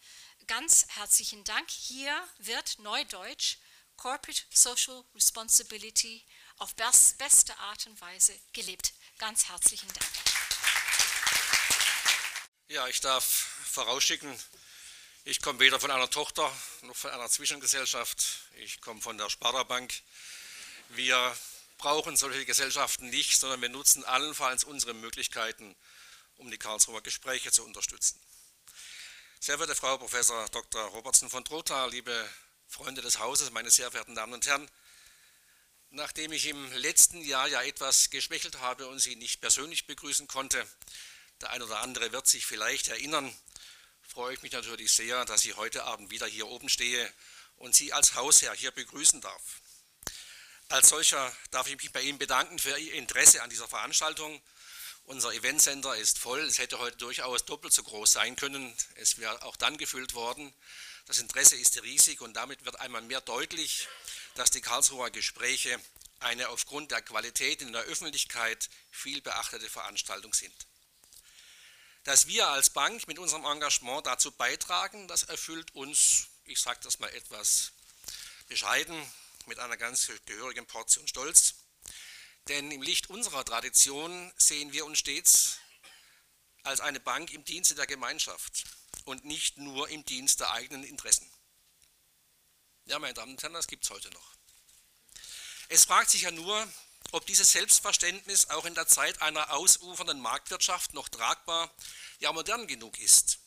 ganz 0.48 0.84
herzlichen 0.88 1.44
Dank. 1.44 1.70
Hier 1.70 2.28
wird 2.38 2.80
Neudeutsch 2.80 3.58
Corporate 3.96 4.42
Social 4.50 5.04
Responsibility 5.14 6.24
auf 6.58 6.74
beste 6.74 7.56
Art 7.58 7.86
und 7.86 8.00
Weise 8.00 8.36
gelebt. 8.52 8.94
Ganz 9.18 9.48
herzlichen 9.48 9.86
Dank. 9.92 10.06
Ja, 12.66 12.88
ich 12.88 13.00
darf 13.00 13.24
vorausschicken, 13.24 14.36
ich 15.22 15.40
komme 15.40 15.60
weder 15.60 15.78
von 15.78 15.92
einer 15.92 16.10
Tochter 16.10 16.52
noch 16.82 16.96
von 16.96 17.12
einer 17.12 17.28
Zwischengesellschaft. 17.30 18.40
Ich 18.56 18.80
komme 18.80 19.00
von 19.00 19.16
der 19.18 19.30
Sparda-Bank. 19.30 19.94
Wir 20.88 21.36
brauchen 21.78 22.16
solche 22.16 22.44
Gesellschaften 22.44 23.08
nicht, 23.10 23.38
sondern 23.38 23.62
wir 23.62 23.68
nutzen 23.68 24.04
allenfalls 24.04 24.64
unsere 24.64 24.94
Möglichkeiten, 24.94 25.76
um 26.36 26.50
die 26.50 26.58
Karlsruher 26.58 27.02
Gespräche 27.02 27.50
zu 27.52 27.64
unterstützen. 27.64 28.20
Sehr 29.40 29.58
verehrte 29.58 29.78
Frau 29.78 29.98
Prof. 29.98 30.12
Dr. 30.50 30.82
Robertson 30.86 31.28
von 31.28 31.44
Trotha, 31.44 31.86
liebe 31.86 32.28
Freunde 32.66 33.02
des 33.02 33.18
Hauses, 33.18 33.50
meine 33.50 33.70
sehr 33.70 33.90
verehrten 33.90 34.14
Damen 34.14 34.32
und 34.32 34.46
Herren, 34.46 34.70
nachdem 35.90 36.32
ich 36.32 36.46
im 36.46 36.72
letzten 36.72 37.22
Jahr 37.22 37.46
ja 37.48 37.62
etwas 37.62 38.10
geschwächelt 38.10 38.58
habe 38.58 38.88
und 38.88 38.98
Sie 38.98 39.16
nicht 39.16 39.40
persönlich 39.40 39.86
begrüßen 39.86 40.26
konnte, 40.26 40.66
der 41.40 41.50
ein 41.50 41.62
oder 41.62 41.80
andere 41.80 42.12
wird 42.12 42.26
sich 42.26 42.46
vielleicht 42.46 42.88
erinnern, 42.88 43.36
freue 44.02 44.34
ich 44.34 44.42
mich 44.42 44.52
natürlich 44.52 44.92
sehr, 44.92 45.24
dass 45.24 45.44
ich 45.44 45.56
heute 45.56 45.84
Abend 45.84 46.10
wieder 46.10 46.26
hier 46.26 46.48
oben 46.48 46.68
stehe 46.68 47.12
und 47.56 47.74
Sie 47.74 47.92
als 47.92 48.14
Hausherr 48.14 48.54
hier 48.54 48.70
begrüßen 48.70 49.20
darf. 49.20 49.60
Als 50.68 50.88
solcher 50.88 51.36
darf 51.50 51.68
ich 51.68 51.76
mich 51.76 51.92
bei 51.92 52.00
Ihnen 52.00 52.18
bedanken 52.18 52.58
für 52.58 52.76
Ihr 52.78 52.94
Interesse 52.94 53.42
an 53.42 53.50
dieser 53.50 53.68
Veranstaltung. 53.68 54.40
Unser 55.06 55.34
Eventcenter 55.34 55.94
ist 55.96 56.18
voll, 56.18 56.40
es 56.40 56.58
hätte 56.58 56.78
heute 56.78 56.96
durchaus 56.96 57.44
doppelt 57.44 57.74
so 57.74 57.82
groß 57.82 58.12
sein 58.12 58.36
können. 58.36 58.74
Es 58.94 59.18
wäre 59.18 59.42
auch 59.42 59.56
dann 59.56 59.76
gefüllt 59.76 60.14
worden. 60.14 60.52
Das 61.06 61.18
Interesse 61.18 61.56
ist 61.56 61.82
riesig 61.82 62.22
und 62.22 62.32
damit 62.32 62.64
wird 62.64 62.80
einmal 62.80 63.02
mehr 63.02 63.20
deutlich, 63.20 63.86
dass 64.34 64.50
die 64.50 64.62
Karlsruher 64.62 65.10
Gespräche 65.10 65.78
eine 66.20 66.48
aufgrund 66.48 66.90
der 66.90 67.02
Qualität 67.02 67.60
in 67.60 67.72
der 67.72 67.82
Öffentlichkeit 67.82 68.70
viel 68.90 69.20
beachtete 69.20 69.68
Veranstaltung 69.68 70.32
sind. 70.32 70.54
Dass 72.04 72.26
wir 72.26 72.48
als 72.48 72.70
Bank 72.70 73.06
mit 73.06 73.18
unserem 73.18 73.44
Engagement 73.44 74.06
dazu 74.06 74.32
beitragen, 74.32 75.06
das 75.06 75.24
erfüllt 75.24 75.74
uns, 75.74 76.28
ich 76.46 76.60
sage 76.60 76.80
das 76.82 76.98
mal 76.98 77.12
etwas 77.14 77.72
bescheiden, 78.48 78.96
mit 79.46 79.58
einer 79.58 79.76
ganz 79.76 80.10
gehörigen 80.24 80.66
Portion 80.66 81.06
Stolz. 81.06 81.54
Denn 82.48 82.70
im 82.70 82.82
Licht 82.82 83.08
unserer 83.08 83.44
Tradition 83.44 84.32
sehen 84.36 84.72
wir 84.72 84.84
uns 84.84 84.98
stets 84.98 85.58
als 86.62 86.80
eine 86.80 87.00
Bank 87.00 87.32
im 87.32 87.44
Dienste 87.44 87.74
der 87.74 87.86
Gemeinschaft 87.86 88.64
und 89.04 89.24
nicht 89.24 89.56
nur 89.58 89.88
im 89.88 90.04
Dienst 90.04 90.40
der 90.40 90.52
eigenen 90.52 90.84
Interessen. 90.84 91.30
Ja, 92.86 92.98
meine 92.98 93.14
Damen 93.14 93.32
und 93.32 93.42
Herren, 93.42 93.54
das 93.54 93.66
gibt 93.66 93.84
es 93.84 93.90
heute 93.90 94.10
noch. 94.10 94.34
Es 95.68 95.86
fragt 95.86 96.10
sich 96.10 96.22
ja 96.22 96.30
nur, 96.30 96.68
ob 97.12 97.26
dieses 97.26 97.52
Selbstverständnis 97.52 98.50
auch 98.50 98.66
in 98.66 98.74
der 98.74 98.86
Zeit 98.86 99.22
einer 99.22 99.50
ausufernden 99.52 100.20
Marktwirtschaft 100.20 100.92
noch 100.92 101.08
tragbar, 101.08 101.74
ja 102.18 102.32
modern 102.32 102.66
genug 102.66 102.98
ist. 102.98 103.38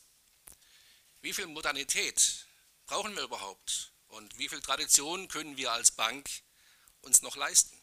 Wie 1.20 1.32
viel 1.32 1.46
Modernität 1.46 2.46
brauchen 2.86 3.14
wir 3.14 3.22
überhaupt 3.22 3.92
und 4.08 4.38
wie 4.38 4.48
viel 4.48 4.60
Tradition 4.60 5.28
können 5.28 5.56
wir 5.56 5.70
als 5.70 5.92
Bank 5.92 6.28
uns 7.02 7.22
noch 7.22 7.36
leisten? 7.36 7.77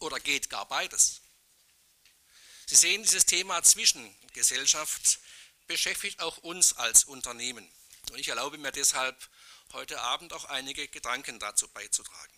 Oder 0.00 0.20
geht 0.20 0.48
gar 0.50 0.66
beides? 0.66 1.20
Sie 2.66 2.76
sehen, 2.76 3.02
dieses 3.02 3.26
Thema 3.26 3.62
Zwischengesellschaft 3.62 5.18
beschäftigt 5.66 6.20
auch 6.20 6.38
uns 6.38 6.74
als 6.74 7.04
Unternehmen. 7.04 7.68
Und 8.10 8.18
ich 8.18 8.28
erlaube 8.28 8.58
mir 8.58 8.72
deshalb 8.72 9.28
heute 9.72 10.00
Abend 10.00 10.32
auch 10.32 10.44
einige 10.44 10.86
Gedanken 10.88 11.38
dazu 11.38 11.68
beizutragen. 11.68 12.34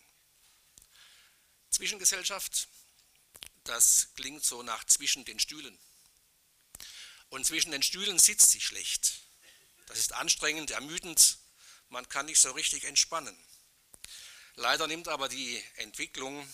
Zwischengesellschaft, 1.71 2.69
das 3.65 4.09
klingt 4.17 4.45
so 4.45 4.63
nach 4.63 4.85
zwischen 4.85 5.25
den 5.25 5.39
Stühlen. 5.39 5.79
Und 7.29 7.47
zwischen 7.47 7.71
den 7.71 7.83
Stühlen 7.83 8.19
sitzt 8.19 8.51
sie 8.51 8.61
schlecht. 8.61 9.21
Das 9.87 9.99
ist 9.99 10.13
anstrengend, 10.13 10.71
ermüdend, 10.71 11.39
man 11.89 12.09
kann 12.09 12.27
nicht 12.27 12.41
so 12.41 12.51
richtig 12.53 12.85
entspannen. 12.85 13.37
Leider 14.55 14.87
nimmt 14.87 15.09
aber 15.09 15.29
die 15.29 15.63
Entwicklung 15.75 16.49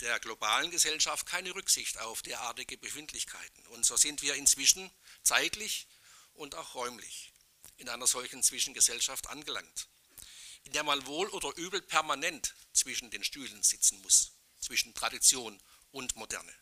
der 0.00 0.20
globalen 0.20 0.70
Gesellschaft 0.70 1.26
keine 1.26 1.54
Rücksicht 1.54 1.98
auf 1.98 2.22
derartige 2.22 2.78
Befindlichkeiten. 2.78 3.66
Und 3.68 3.84
so 3.84 3.96
sind 3.96 4.22
wir 4.22 4.34
inzwischen 4.34 4.90
zeitlich 5.22 5.88
und 6.34 6.54
auch 6.54 6.74
räumlich 6.74 7.32
in 7.76 7.88
einer 7.88 8.06
solchen 8.06 8.42
Zwischengesellschaft 8.42 9.28
angelangt, 9.28 9.88
in 10.64 10.72
der 10.72 10.84
man 10.84 11.06
wohl 11.06 11.28
oder 11.30 11.56
übel 11.56 11.82
permanent 11.82 12.54
zwischen 12.72 13.10
den 13.10 13.24
Stühlen 13.24 13.62
sitzen 13.62 14.00
muss 14.02 14.32
zwischen 14.60 14.94
Tradition 14.94 15.60
und 15.92 16.16
Moderne, 16.16 16.52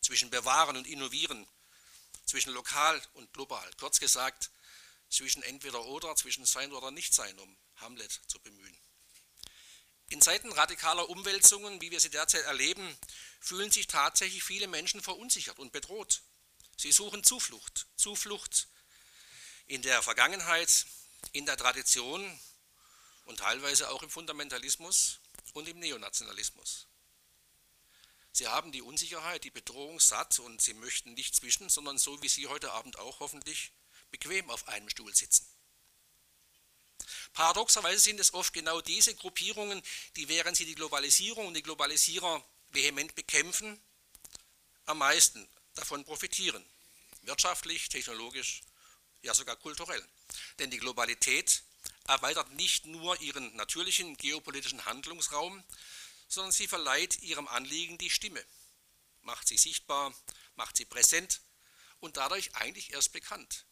zwischen 0.00 0.30
Bewahren 0.30 0.76
und 0.76 0.86
Innovieren, 0.86 1.46
zwischen 2.24 2.52
lokal 2.52 3.00
und 3.14 3.32
global. 3.32 3.68
Kurz 3.78 3.98
gesagt, 3.98 4.50
zwischen 5.08 5.42
entweder 5.42 5.84
oder, 5.86 6.14
zwischen 6.16 6.44
Sein 6.44 6.72
oder 6.72 6.90
Nichtsein, 6.90 7.38
um 7.38 7.56
Hamlet 7.76 8.12
zu 8.28 8.38
bemühen. 8.40 8.78
In 10.10 10.20
Zeiten 10.20 10.50
radikaler 10.50 11.08
Umwälzungen, 11.08 11.80
wie 11.80 11.92
wir 11.92 12.00
sie 12.00 12.10
derzeit 12.10 12.42
erleben, 12.42 12.98
fühlen 13.38 13.70
sich 13.70 13.86
tatsächlich 13.86 14.42
viele 14.42 14.66
Menschen 14.66 15.00
verunsichert 15.00 15.60
und 15.60 15.70
bedroht. 15.70 16.22
Sie 16.76 16.90
suchen 16.90 17.22
Zuflucht, 17.22 17.86
Zuflucht 17.94 18.66
in 19.68 19.82
der 19.82 20.02
Vergangenheit, 20.02 20.84
in 21.30 21.46
der 21.46 21.56
Tradition 21.56 22.40
und 23.26 23.38
teilweise 23.38 23.88
auch 23.90 24.02
im 24.02 24.10
Fundamentalismus 24.10 25.20
und 25.52 25.68
im 25.68 25.78
Neonationalismus. 25.78 26.88
Sie 28.32 28.48
haben 28.48 28.72
die 28.72 28.82
Unsicherheit, 28.82 29.44
die 29.44 29.50
Bedrohung 29.52 30.00
satt 30.00 30.40
und 30.40 30.60
Sie 30.60 30.74
möchten 30.74 31.14
nicht 31.14 31.36
zwischen, 31.36 31.68
sondern 31.68 31.98
so 31.98 32.20
wie 32.20 32.28
Sie 32.28 32.48
heute 32.48 32.72
Abend 32.72 32.98
auch 32.98 33.20
hoffentlich 33.20 33.72
bequem 34.10 34.50
auf 34.50 34.66
einem 34.66 34.88
Stuhl 34.88 35.14
sitzen. 35.14 35.46
Paradoxerweise 37.40 38.00
sind 38.00 38.20
es 38.20 38.34
oft 38.34 38.52
genau 38.52 38.82
diese 38.82 39.14
Gruppierungen, 39.14 39.82
die 40.16 40.28
während 40.28 40.58
sie 40.58 40.66
die 40.66 40.74
Globalisierung 40.74 41.46
und 41.46 41.54
die 41.54 41.62
Globalisierer 41.62 42.44
vehement 42.68 43.14
bekämpfen, 43.14 43.80
am 44.84 44.98
meisten 44.98 45.48
davon 45.74 46.04
profitieren. 46.04 46.62
Wirtschaftlich, 47.22 47.88
technologisch, 47.88 48.60
ja 49.22 49.32
sogar 49.32 49.56
kulturell. 49.56 50.06
Denn 50.58 50.70
die 50.70 50.76
Globalität 50.76 51.62
erweitert 52.06 52.50
nicht 52.50 52.84
nur 52.84 53.18
ihren 53.22 53.56
natürlichen 53.56 54.18
geopolitischen 54.18 54.84
Handlungsraum, 54.84 55.64
sondern 56.28 56.52
sie 56.52 56.68
verleiht 56.68 57.22
ihrem 57.22 57.48
Anliegen 57.48 57.96
die 57.96 58.10
Stimme, 58.10 58.44
macht 59.22 59.48
sie 59.48 59.56
sichtbar, 59.56 60.14
macht 60.56 60.76
sie 60.76 60.84
präsent 60.84 61.40
und 62.00 62.18
dadurch 62.18 62.54
eigentlich 62.56 62.92
erst 62.92 63.14
bekannt 63.14 63.64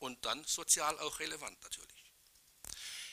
und 0.00 0.24
dann 0.24 0.44
sozial 0.44 0.98
auch 0.98 1.20
relevant 1.20 1.62
natürlich. 1.62 2.01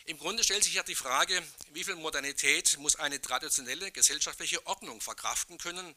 Im 0.05 0.17
Grunde 0.17 0.43
stellt 0.43 0.63
sich 0.63 0.73
ja 0.73 0.83
die 0.83 0.95
Frage, 0.95 1.43
wie 1.71 1.83
viel 1.83 1.95
Modernität 1.95 2.77
muss 2.79 2.95
eine 2.95 3.21
traditionelle 3.21 3.91
gesellschaftliche 3.91 4.65
Ordnung 4.65 5.01
verkraften 5.01 5.57
können, 5.57 5.95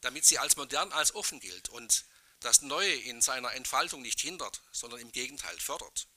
damit 0.00 0.26
sie 0.26 0.38
als 0.38 0.56
modern, 0.56 0.92
als 0.92 1.14
offen 1.14 1.40
gilt 1.40 1.68
und 1.68 2.04
das 2.40 2.62
Neue 2.62 2.94
in 2.94 3.20
seiner 3.20 3.52
Entfaltung 3.54 4.02
nicht 4.02 4.20
hindert, 4.20 4.62
sondern 4.72 5.00
im 5.00 5.12
Gegenteil 5.12 5.58
fördert. 5.60 6.08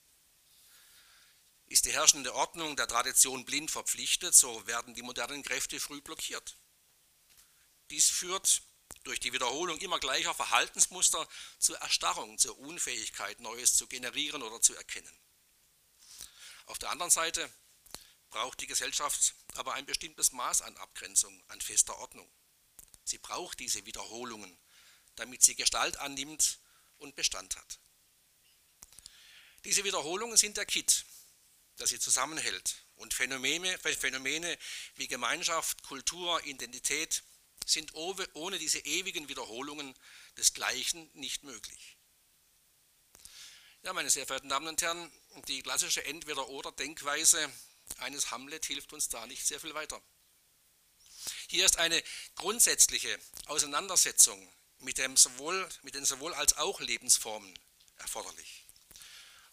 Ist 1.68 1.86
die 1.86 1.92
herrschende 1.92 2.34
Ordnung 2.34 2.76
der 2.76 2.88
Tradition 2.88 3.46
blind 3.46 3.72
verpflichtet, 3.72 4.36
so 4.36 4.66
werden 4.68 4.94
die 4.94 5.02
modernen 5.02 5.44
Kräfte 5.44 5.80
früh 5.80 6.02
blockiert. 6.02 6.58
Dies 7.90 8.10
führt 8.10 8.64
durch 9.04 9.20
die 9.20 9.34
Wiederholung 9.34 9.78
immer 9.80 10.00
gleicher 10.00 10.34
Verhaltensmuster 10.34 11.28
zur 11.60 11.78
Erstarrung, 11.78 12.38
zur 12.38 12.58
Unfähigkeit, 12.60 13.40
Neues 13.40 13.76
zu 13.76 13.88
generieren 13.88 14.44
oder 14.44 14.62
zu 14.62 14.76
erkennen. 14.76 15.23
Auf 16.74 16.80
der 16.80 16.90
anderen 16.90 17.12
Seite 17.12 17.48
braucht 18.32 18.60
die 18.60 18.66
Gesellschaft 18.66 19.36
aber 19.54 19.76
ein 19.76 19.86
bestimmtes 19.86 20.32
Maß 20.32 20.64
an 20.64 20.76
Abgrenzung, 20.78 21.44
an 21.50 21.62
fester 21.62 21.96
Ordnung. 22.00 22.28
Sie 23.04 23.20
braucht 23.20 23.60
diese 23.60 23.86
Wiederholungen, 23.86 24.58
damit 25.16 25.44
sie 25.44 25.54
Gestalt 25.54 25.98
annimmt 25.98 26.58
und 26.98 27.16
Bestand 27.16 27.56
hat. 27.58 27.80
Diese 29.66 29.84
Wiederholungen 29.84 30.36
sind 30.36 30.58
der 30.58 30.66
Kit, 30.66 31.06
der 31.78 31.86
sie 31.86 32.00
zusammenhält. 32.00 32.88
Und 32.96 33.14
Phänomene, 33.14 33.78
Phänomene 33.78 34.58
wie 34.96 35.08
Gemeinschaft, 35.08 35.84
Kultur, 35.84 36.44
Identität 36.44 37.22
sind 37.68 37.94
ohne 37.94 38.58
diese 38.58 38.80
ewigen 38.80 39.30
Wiederholungen 39.30 39.94
des 40.38 40.56
Gleichen 40.56 41.08
nicht 41.14 41.44
möglich. 41.44 41.98
Ja, 43.86 43.92
meine 43.92 44.10
sehr 44.10 44.26
verehrten 44.26 44.48
Damen 44.48 44.70
und 44.70 44.82
Herren, 44.82 45.12
die 45.50 45.62
klassische 45.62 46.06
Entweder-Oder-Denkweise 46.06 47.52
eines 47.98 48.32
Hamlet 48.32 48.66
hilft 48.66 48.94
uns 48.94 49.10
da 49.10 49.28
nicht 49.28 49.46
sehr 49.46 49.60
viel 49.60 49.74
weiter. 49.74 50.02
Hier 51.50 51.66
ist 51.66 51.80
eine 51.80 52.02
grundsätzliche 52.36 53.20
Auseinandersetzung 53.48 54.50
mit, 54.80 55.00
dem 55.00 55.18
sowohl, 55.18 55.68
mit 55.82 55.96
den 55.96 56.06
sowohl 56.06 56.34
als 56.34 56.56
auch 56.56 56.80
Lebensformen 56.80 57.60
erforderlich. 57.98 58.66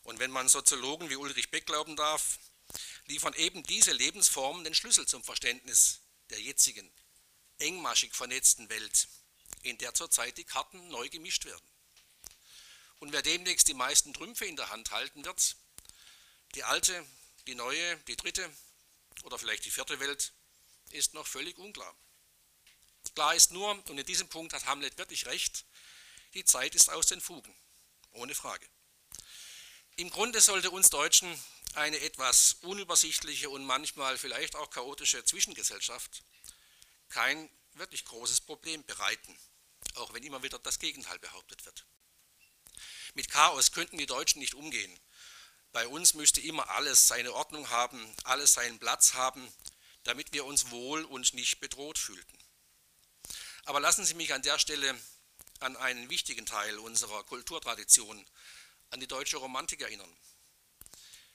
Und 0.05 0.21
wenn 0.21 0.31
man 0.31 0.49
Soziologen 0.49 1.11
wie 1.11 1.17
Ulrich 1.17 1.51
Beck 1.51 1.67
glauben 1.67 1.97
darf, 1.97 2.39
liefern 3.07 3.35
eben 3.35 3.65
diese 3.65 3.91
Lebensformen 3.91 4.63
den 4.63 4.77
Schlüssel 4.77 5.07
zum 5.07 5.25
Verständnis 5.25 6.03
der 6.31 6.41
jetzigen 6.41 6.89
engmaschig 7.59 8.15
vernetzten 8.15 8.69
Welt, 8.69 9.09
in 9.63 9.77
der 9.79 9.93
zurzeit 9.93 10.39
die 10.39 10.45
Karten 10.45 10.87
neu 10.87 11.09
gemischt 11.09 11.47
werden. 11.47 11.70
Und 13.01 13.13
wer 13.13 13.23
demnächst 13.23 13.67
die 13.69 13.75
meisten 13.75 14.13
Trümpfe 14.15 14.45
in 14.45 14.57
der 14.57 14.71
Hand 14.71 14.91
halten 14.91 15.25
wird, 15.25 15.57
die 16.55 16.65
alte, 16.65 17.05
die 17.47 17.55
neue, 17.55 17.97
die 18.07 18.17
dritte 18.17 18.49
oder 19.25 19.39
vielleicht 19.39 19.65
die 19.65 19.71
vierte 19.71 19.99
Welt, 20.01 20.33
ist 20.91 21.15
noch 21.15 21.27
völlig 21.27 21.59
unklar. 21.59 21.95
Klar 23.15 23.35
ist 23.35 23.53
nur, 23.53 23.71
und 23.89 23.99
in 23.99 24.07
diesem 24.07 24.29
Punkt 24.29 24.53
hat 24.53 24.67
Hamlet 24.67 24.99
wirklich 24.99 25.27
recht, 25.27 25.65
die 26.35 26.45
Zeit 26.45 26.75
ist 26.75 26.91
aus 26.91 27.07
den 27.07 27.21
Fugen, 27.21 27.55
ohne 28.13 28.35
Frage. 28.35 28.69
Im 29.97 30.11
Grunde 30.11 30.41
sollte 30.41 30.71
uns 30.71 30.91
Deutschen 30.91 31.43
eine 31.75 32.01
etwas 32.01 32.55
unübersichtliche 32.63 33.49
und 33.49 33.65
manchmal 33.65 34.19
vielleicht 34.19 34.57
auch 34.57 34.71
chaotische 34.71 35.25
Zwischengesellschaft 35.25 36.23
kein 37.09 37.49
wirklich 37.75 38.05
großes 38.05 38.43
Problem 38.43 38.85
bereiten, 38.85 39.39
auch 39.95 40.13
wenn 40.13 40.23
immer 40.23 40.43
wieder 40.43 40.59
das 40.59 40.79
Gegenteil 40.79 41.19
behauptet 41.19 41.65
wird. 41.65 41.87
Mit 43.15 43.31
Chaos 43.31 43.73
könnten 43.73 43.99
die 43.99 44.07
Deutschen 44.07 44.41
nicht 44.41 44.55
umgehen. 44.55 44.99
Bei 45.73 45.87
uns 45.87 46.15
müsste 46.15 46.41
immer 46.41 46.69
alles 46.71 47.09
seine 47.09 47.33
Ordnung 47.33 47.71
haben, 47.71 48.15
alles 48.25 48.55
seinen 48.55 48.79
Platz 48.79 49.15
haben, 49.15 49.47
damit 50.05 50.33
wir 50.33 50.45
uns 50.45 50.71
wohl 50.71 51.05
und 51.05 51.35
nicht 51.35 51.61
bedroht 51.61 51.99
fühlten. 51.99 52.39
Aber 53.65 53.81
lassen 53.81 54.05
Sie 54.05 54.15
mich 54.15 54.33
an 54.33 54.43
der 54.43 54.59
Stelle 54.59 54.99
an 55.61 55.77
einen 55.77 56.09
wichtigen 56.09 56.47
Teil 56.47 56.79
unserer 56.79 57.23
Kulturtradition, 57.25 58.27
an 58.91 59.01
die 59.01 59.07
deutsche 59.07 59.37
Romantik 59.37 59.83
erinnern. 59.83 60.17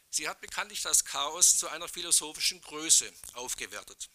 Sie 0.09 0.27
hat 0.27 0.41
bekanntlich 0.41 0.81
das 0.81 1.05
Chaos 1.05 1.57
zu 1.57 1.67
einer 1.67 1.87
philosophischen 1.87 2.61
Größe 2.61 3.11
aufgewertet. 3.33 4.09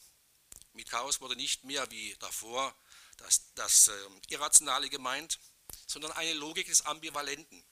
Mit 0.73 0.89
Chaos 0.89 1.21
wurde 1.21 1.37
nicht 1.37 1.65
mehr 1.65 1.91
wie 1.91 2.17
davor 2.19 2.75
das, 3.19 3.53
das 3.55 3.89
äh, 3.89 3.93
Irrationale 4.29 4.89
gemeint, 4.89 5.39
sondern 5.87 6.13
eine 6.13 6.33
Logik 6.35 6.67
des 6.67 6.87
Ambivalenten, 6.87 7.65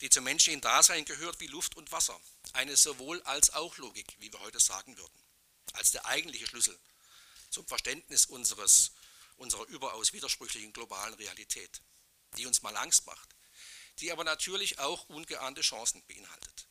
die 0.00 0.10
zum 0.10 0.24
menschlichen 0.24 0.60
Dasein 0.60 1.04
gehört 1.04 1.40
wie 1.40 1.46
Luft 1.46 1.76
und 1.76 1.92
Wasser. 1.92 2.18
Eine 2.52 2.76
sowohl 2.76 3.22
als 3.22 3.50
auch 3.50 3.76
Logik, 3.78 4.16
wie 4.18 4.32
wir 4.32 4.40
heute 4.40 4.60
sagen 4.60 4.96
würden, 4.96 5.24
als 5.72 5.92
der 5.92 6.06
eigentliche 6.06 6.46
Schlüssel 6.46 6.78
zum 7.50 7.66
Verständnis 7.66 8.26
unseres, 8.26 8.92
unserer 9.36 9.64
überaus 9.66 10.12
widersprüchlichen 10.12 10.72
globalen 10.72 11.14
Realität, 11.14 11.80
die 12.36 12.46
uns 12.46 12.62
mal 12.62 12.76
Angst 12.76 13.06
macht, 13.06 13.28
die 14.00 14.10
aber 14.10 14.24
natürlich 14.24 14.78
auch 14.78 15.08
ungeahnte 15.08 15.60
Chancen 15.60 16.02
beinhaltet. 16.06 16.66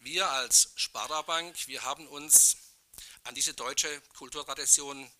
Wir 0.00 0.28
als 0.28 0.72
Sparda 0.76 1.22
Bank, 1.22 1.56
wir 1.66 1.82
haben 1.82 2.06
uns 2.08 2.56
an 3.24 3.34
diese 3.34 3.54
deutsche 3.54 4.00
Kulturtradition 4.16 5.10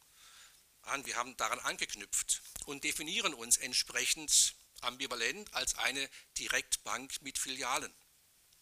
an, 0.89 1.07
wir 1.07 1.17
haben 1.17 1.37
daran 1.37 1.59
angeknüpft 1.61 2.43
und 2.67 2.85
definieren 2.85 3.35
uns 3.35 3.57
entsprechend 3.57 4.55
ambivalent 4.81 5.53
als 5.55 5.75
eine 5.77 6.09
Direktbank 6.39 7.21
mit 7.23 7.39
Filialen, 7.39 7.93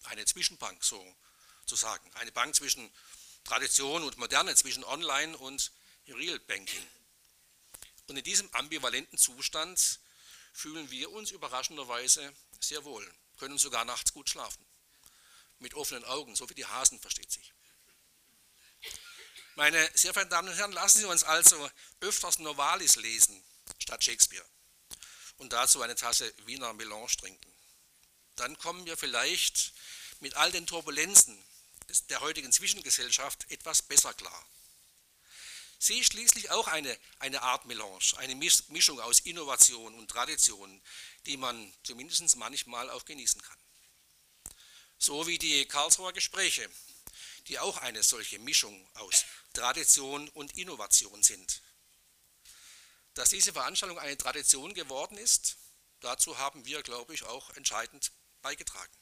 eine 0.04 0.24
Zwischenbank 0.24 0.82
sozusagen, 0.84 2.12
eine 2.14 2.32
Bank 2.32 2.54
zwischen 2.54 2.90
Tradition 3.44 4.02
und 4.02 4.16
Moderne, 4.16 4.54
zwischen 4.54 4.84
Online 4.84 5.36
und 5.38 5.72
Real 6.08 6.38
Banking. 6.40 6.86
Und 8.08 8.16
in 8.16 8.24
diesem 8.24 8.52
ambivalenten 8.54 9.18
Zustand 9.18 10.00
fühlen 10.52 10.90
wir 10.90 11.10
uns 11.10 11.30
überraschenderweise 11.30 12.32
sehr 12.60 12.84
wohl, 12.84 13.14
können 13.36 13.58
sogar 13.58 13.84
nachts 13.84 14.12
gut 14.12 14.28
schlafen, 14.28 14.64
mit 15.58 15.74
offenen 15.74 16.04
Augen, 16.04 16.34
so 16.34 16.48
wie 16.48 16.54
die 16.54 16.66
Hasen 16.66 16.98
versteht 17.00 17.30
sich. 17.30 17.52
Meine 19.56 19.90
sehr 19.94 20.12
verehrten 20.12 20.30
Damen 20.30 20.48
und 20.50 20.54
Herren, 20.54 20.72
lassen 20.72 20.98
Sie 20.98 21.06
uns 21.06 21.24
also 21.24 21.70
öfters 22.00 22.38
Novalis 22.38 22.96
lesen 22.96 23.42
statt 23.78 24.04
Shakespeare 24.04 24.44
und 25.38 25.50
dazu 25.50 25.80
eine 25.80 25.94
Tasse 25.94 26.32
Wiener 26.44 26.74
Melange 26.74 27.16
trinken. 27.18 27.52
Dann 28.36 28.58
kommen 28.58 28.84
wir 28.84 28.98
vielleicht 28.98 29.72
mit 30.20 30.34
all 30.34 30.52
den 30.52 30.66
Turbulenzen 30.66 31.42
der 32.10 32.20
heutigen 32.20 32.52
Zwischengesellschaft 32.52 33.50
etwas 33.50 33.80
besser 33.80 34.12
klar. 34.12 34.46
Sie 35.78 36.00
ist 36.00 36.12
schließlich 36.12 36.50
auch 36.50 36.68
eine, 36.68 36.94
eine 37.18 37.40
Art 37.40 37.64
Melange, 37.64 38.12
eine 38.18 38.34
Mischung 38.34 39.00
aus 39.00 39.20
Innovation 39.20 39.94
und 39.94 40.10
Tradition, 40.10 40.82
die 41.24 41.38
man 41.38 41.72
zumindest 41.82 42.36
manchmal 42.36 42.90
auch 42.90 43.06
genießen 43.06 43.40
kann. 43.40 43.58
So 44.98 45.26
wie 45.26 45.38
die 45.38 45.64
Karlsruher 45.64 46.12
Gespräche, 46.12 46.68
die 47.48 47.58
auch 47.58 47.78
eine 47.78 48.02
solche 48.02 48.38
Mischung 48.38 48.88
aus 48.94 49.24
Tradition 49.56 50.28
und 50.30 50.58
Innovation 50.58 51.22
sind. 51.22 51.62
Dass 53.14 53.30
diese 53.30 53.54
Veranstaltung 53.54 53.98
eine 53.98 54.18
Tradition 54.18 54.74
geworden 54.74 55.16
ist, 55.16 55.56
dazu 56.00 56.36
haben 56.36 56.66
wir, 56.66 56.82
glaube 56.82 57.14
ich, 57.14 57.22
auch 57.22 57.48
entscheidend 57.56 58.12
beigetragen. 58.42 58.92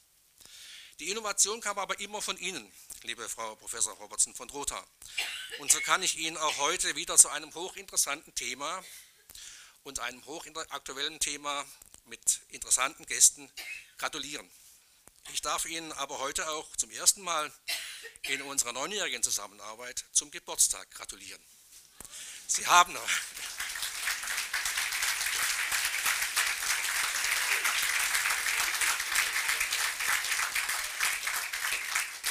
Die 1.01 1.11
Innovation 1.11 1.61
kam 1.61 1.77
aber 1.81 1.99
immer 1.99 2.23
von 2.23 2.39
Ihnen, 2.39 2.73
liebe 3.03 3.29
Frau 3.29 3.57
Professor 3.57 3.95
Robertson 3.95 4.33
von 4.37 4.49
Rotha. 4.51 4.87
Und 5.59 5.73
so 5.73 5.81
kann 5.81 6.05
ich 6.05 6.19
Ihnen 6.19 6.37
auch 6.37 6.57
heute 6.59 6.95
wieder 6.95 7.17
zu 7.19 7.31
einem 7.31 7.53
hochinteressanten 7.53 8.33
Thema 8.37 8.85
und 9.83 9.99
einem 9.99 10.25
hochaktuellen 10.25 11.19
Thema 11.19 11.67
mit 12.05 12.43
interessanten 12.51 13.07
Gästen 13.07 13.51
gratulieren. 13.99 14.49
Ich 15.33 15.43
darf 15.43 15.65
Ihnen 15.65 15.91
aber 15.95 16.21
heute 16.21 16.49
auch 16.51 16.77
zum 16.77 16.91
ersten 16.91 17.23
Mal 17.23 17.53
in 18.23 18.43
unserer 18.43 18.73
neunjährigen 18.73 19.23
Zusammenarbeit 19.23 20.05
zum 20.13 20.31
Geburtstag 20.31 20.91
gratulieren. 20.91 21.41
Sie 22.47 22.67
haben. 22.67 22.97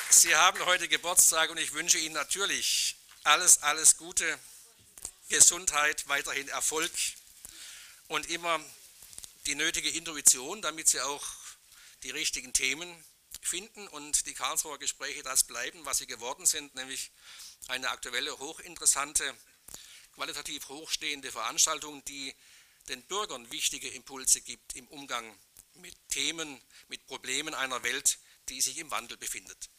Sie 0.09 0.35
haben 0.35 0.65
heute 0.65 0.87
Geburtstag 0.87 1.49
und 1.49 1.57
ich 1.57 1.73
wünsche 1.73 1.97
Ihnen 1.97 2.13
natürlich 2.13 2.95
alles, 3.23 3.61
alles 3.61 3.97
Gute, 3.97 4.39
Gesundheit, 5.29 6.07
weiterhin 6.07 6.47
Erfolg 6.47 6.91
und 8.07 8.29
immer 8.29 8.63
die 9.45 9.55
nötige 9.55 9.89
Intuition, 9.89 10.61
damit 10.61 10.87
Sie 10.87 11.01
auch 11.01 11.25
die 12.03 12.11
richtigen 12.11 12.53
Themen 12.53 13.03
finden 13.47 13.87
und 13.87 14.25
die 14.25 14.33
Karlsruher 14.33 14.77
Gespräche 14.79 15.23
das 15.23 15.43
bleiben, 15.43 15.85
was 15.85 15.97
sie 15.99 16.07
geworden 16.07 16.45
sind, 16.45 16.75
nämlich 16.75 17.11
eine 17.67 17.89
aktuelle, 17.89 18.37
hochinteressante, 18.39 19.35
qualitativ 20.13 20.67
hochstehende 20.69 21.31
Veranstaltung, 21.31 22.03
die 22.05 22.33
den 22.89 23.01
Bürgern 23.03 23.49
wichtige 23.51 23.89
Impulse 23.89 24.41
gibt 24.41 24.75
im 24.75 24.87
Umgang 24.87 25.37
mit 25.75 25.95
Themen, 26.09 26.61
mit 26.87 27.05
Problemen 27.07 27.53
einer 27.53 27.81
Welt, 27.83 28.19
die 28.49 28.61
sich 28.61 28.77
im 28.77 28.91
Wandel 28.91 29.17
befindet. 29.17 29.69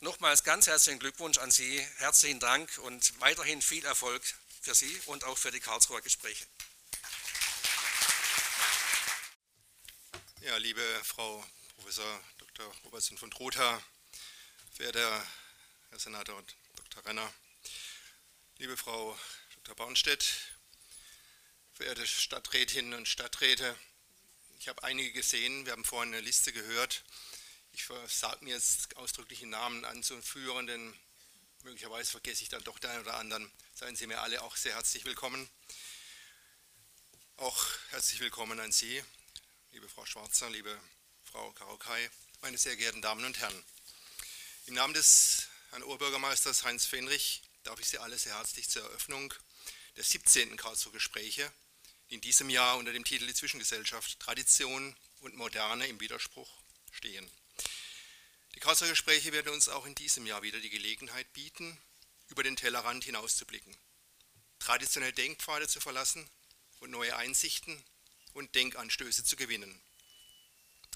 Nochmals 0.00 0.44
ganz 0.44 0.66
herzlichen 0.66 0.98
Glückwunsch 0.98 1.38
an 1.38 1.50
Sie, 1.50 1.80
herzlichen 1.98 2.40
Dank 2.40 2.78
und 2.78 3.20
weiterhin 3.20 3.60
viel 3.60 3.84
Erfolg 3.84 4.22
für 4.60 4.74
Sie 4.74 5.00
und 5.06 5.24
auch 5.24 5.38
für 5.38 5.50
die 5.50 5.60
Karlsruher 5.60 6.00
Gespräche. 6.00 6.46
Ja, 10.40 10.56
liebe 10.56 10.82
Frau 11.04 11.44
Professor 11.76 12.20
Dr. 12.54 12.74
Robertson 12.84 13.16
von 13.16 13.30
Trotha, 13.30 13.82
verehrter 14.74 15.26
Herr 15.88 15.98
Senator 15.98 16.42
Dr. 16.76 17.06
Renner, 17.06 17.32
liebe 18.58 18.76
Frau 18.76 19.18
Dr. 19.54 19.74
Bornstedt, 19.74 20.34
verehrte 21.72 22.06
Stadträtinnen 22.06 22.92
und 22.92 23.08
Stadträte, 23.08 23.74
ich 24.58 24.68
habe 24.68 24.82
einige 24.84 25.12
gesehen, 25.12 25.64
wir 25.64 25.72
haben 25.72 25.84
vorhin 25.84 26.12
eine 26.12 26.20
Liste 26.20 26.52
gehört. 26.52 27.04
Ich 27.72 27.84
versage 27.84 28.44
mir 28.44 28.54
jetzt 28.54 28.96
ausdrücklich 28.98 29.40
Namen 29.42 29.86
anzuführen, 29.86 30.66
denn 30.66 30.94
möglicherweise 31.62 32.10
vergesse 32.10 32.42
ich 32.42 32.50
dann 32.50 32.62
doch 32.64 32.78
den 32.78 32.90
einen 32.90 33.00
oder 33.00 33.16
anderen. 33.16 33.50
Seien 33.72 33.96
Sie 33.96 34.06
mir 34.06 34.20
alle 34.20 34.42
auch 34.42 34.56
sehr 34.56 34.74
herzlich 34.74 35.06
willkommen. 35.06 35.48
Auch 37.38 37.66
herzlich 37.90 38.20
willkommen 38.20 38.60
an 38.60 38.72
Sie, 38.72 39.02
liebe 39.70 39.88
Frau 39.88 40.04
Schwarzer, 40.04 40.50
liebe 40.50 40.78
Frau 41.24 41.50
Karokai, 41.52 42.10
meine 42.42 42.58
sehr 42.58 42.76
geehrten 42.76 43.00
Damen 43.00 43.24
und 43.24 43.38
Herren. 43.38 43.64
Im 44.66 44.74
Namen 44.74 44.92
des 44.94 45.46
Herrn 45.70 45.84
Oberbürgermeisters 45.84 46.64
Heinz 46.64 46.84
Fenrich 46.84 47.40
darf 47.62 47.78
ich 47.78 47.86
Sie 47.86 47.98
alle 47.98 48.18
sehr 48.18 48.36
herzlich 48.36 48.68
zur 48.68 48.82
Eröffnung 48.82 49.32
der 49.96 50.02
17. 50.02 50.56
Karlsruher 50.56 50.94
Gespräche 50.94 51.52
in 52.08 52.20
diesem 52.20 52.50
Jahr 52.50 52.78
unter 52.78 52.92
dem 52.92 53.04
Titel 53.04 53.28
Die 53.28 53.34
Zwischengesellschaft 53.34 54.18
Tradition 54.18 54.96
und 55.20 55.36
Moderne 55.36 55.86
im 55.86 56.00
Widerspruch 56.00 56.50
stehen. 56.90 57.30
Die 58.56 58.60
Karlsruher 58.60 58.90
Gespräche 58.90 59.30
werden 59.30 59.52
uns 59.52 59.68
auch 59.68 59.86
in 59.86 59.94
diesem 59.94 60.26
Jahr 60.26 60.42
wieder 60.42 60.58
die 60.58 60.70
Gelegenheit 60.70 61.32
bieten, 61.34 61.80
über 62.28 62.42
den 62.42 62.56
Tellerrand 62.56 63.04
hinauszublicken, 63.04 63.76
traditionelle 64.58 65.12
Denkpfade 65.12 65.68
zu 65.68 65.78
verlassen 65.78 66.28
und 66.80 66.90
neue 66.90 67.14
Einsichten 67.14 67.84
und 68.32 68.52
Denkanstöße 68.56 69.22
zu 69.22 69.36
gewinnen. 69.36 69.80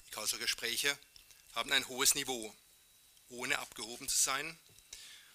Die 0.07 0.11
Karlsruher 0.11 0.41
Gespräche 0.41 0.99
haben 1.55 1.71
ein 1.71 1.87
hohes 1.87 2.15
Niveau, 2.15 2.53
ohne 3.29 3.59
abgehoben 3.59 4.07
zu 4.07 4.17
sein 4.17 4.57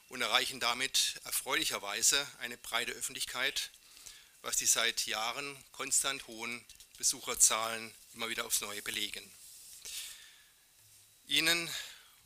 und 0.09 0.20
erreichen 0.20 0.61
damit 0.61 1.20
erfreulicherweise 1.25 2.27
eine 2.38 2.59
breite 2.59 2.92
Öffentlichkeit, 2.92 3.70
was 4.42 4.57
die 4.57 4.66
seit 4.66 5.07
Jahren 5.07 5.57
konstant 5.72 6.27
hohen 6.27 6.64
Besucherzahlen 6.98 7.94
immer 8.14 8.29
wieder 8.29 8.44
aufs 8.44 8.61
Neue 8.61 8.83
belegen. 8.83 9.31
Ihnen 11.27 11.70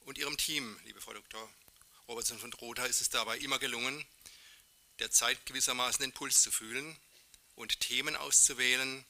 und 0.01 0.19
Ihrem 0.19 0.37
Team, 0.37 0.79
liebe 0.85 1.01
Frau 1.01 1.13
Dr. 1.13 1.49
Robertson 2.09 2.39
von 2.39 2.51
Drotha, 2.51 2.87
ist 2.87 3.01
es 3.01 3.09
dabei 3.09 3.39
immer 3.39 3.59
gelungen, 3.59 4.05
der 4.99 5.11
Zeit 5.11 5.45
gewissermaßen 5.47 6.03
den 6.03 6.13
Puls 6.13 6.43
zu 6.43 6.51
fühlen 6.51 6.97
und 7.55 7.81
Themen 7.81 8.17
auszuwählen, 8.17 9.05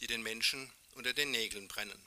die 0.00 0.06
den 0.06 0.22
Menschen 0.22 0.72
unter 0.94 1.12
den 1.12 1.30
Nägeln 1.30 1.68
brennen. 1.68 2.00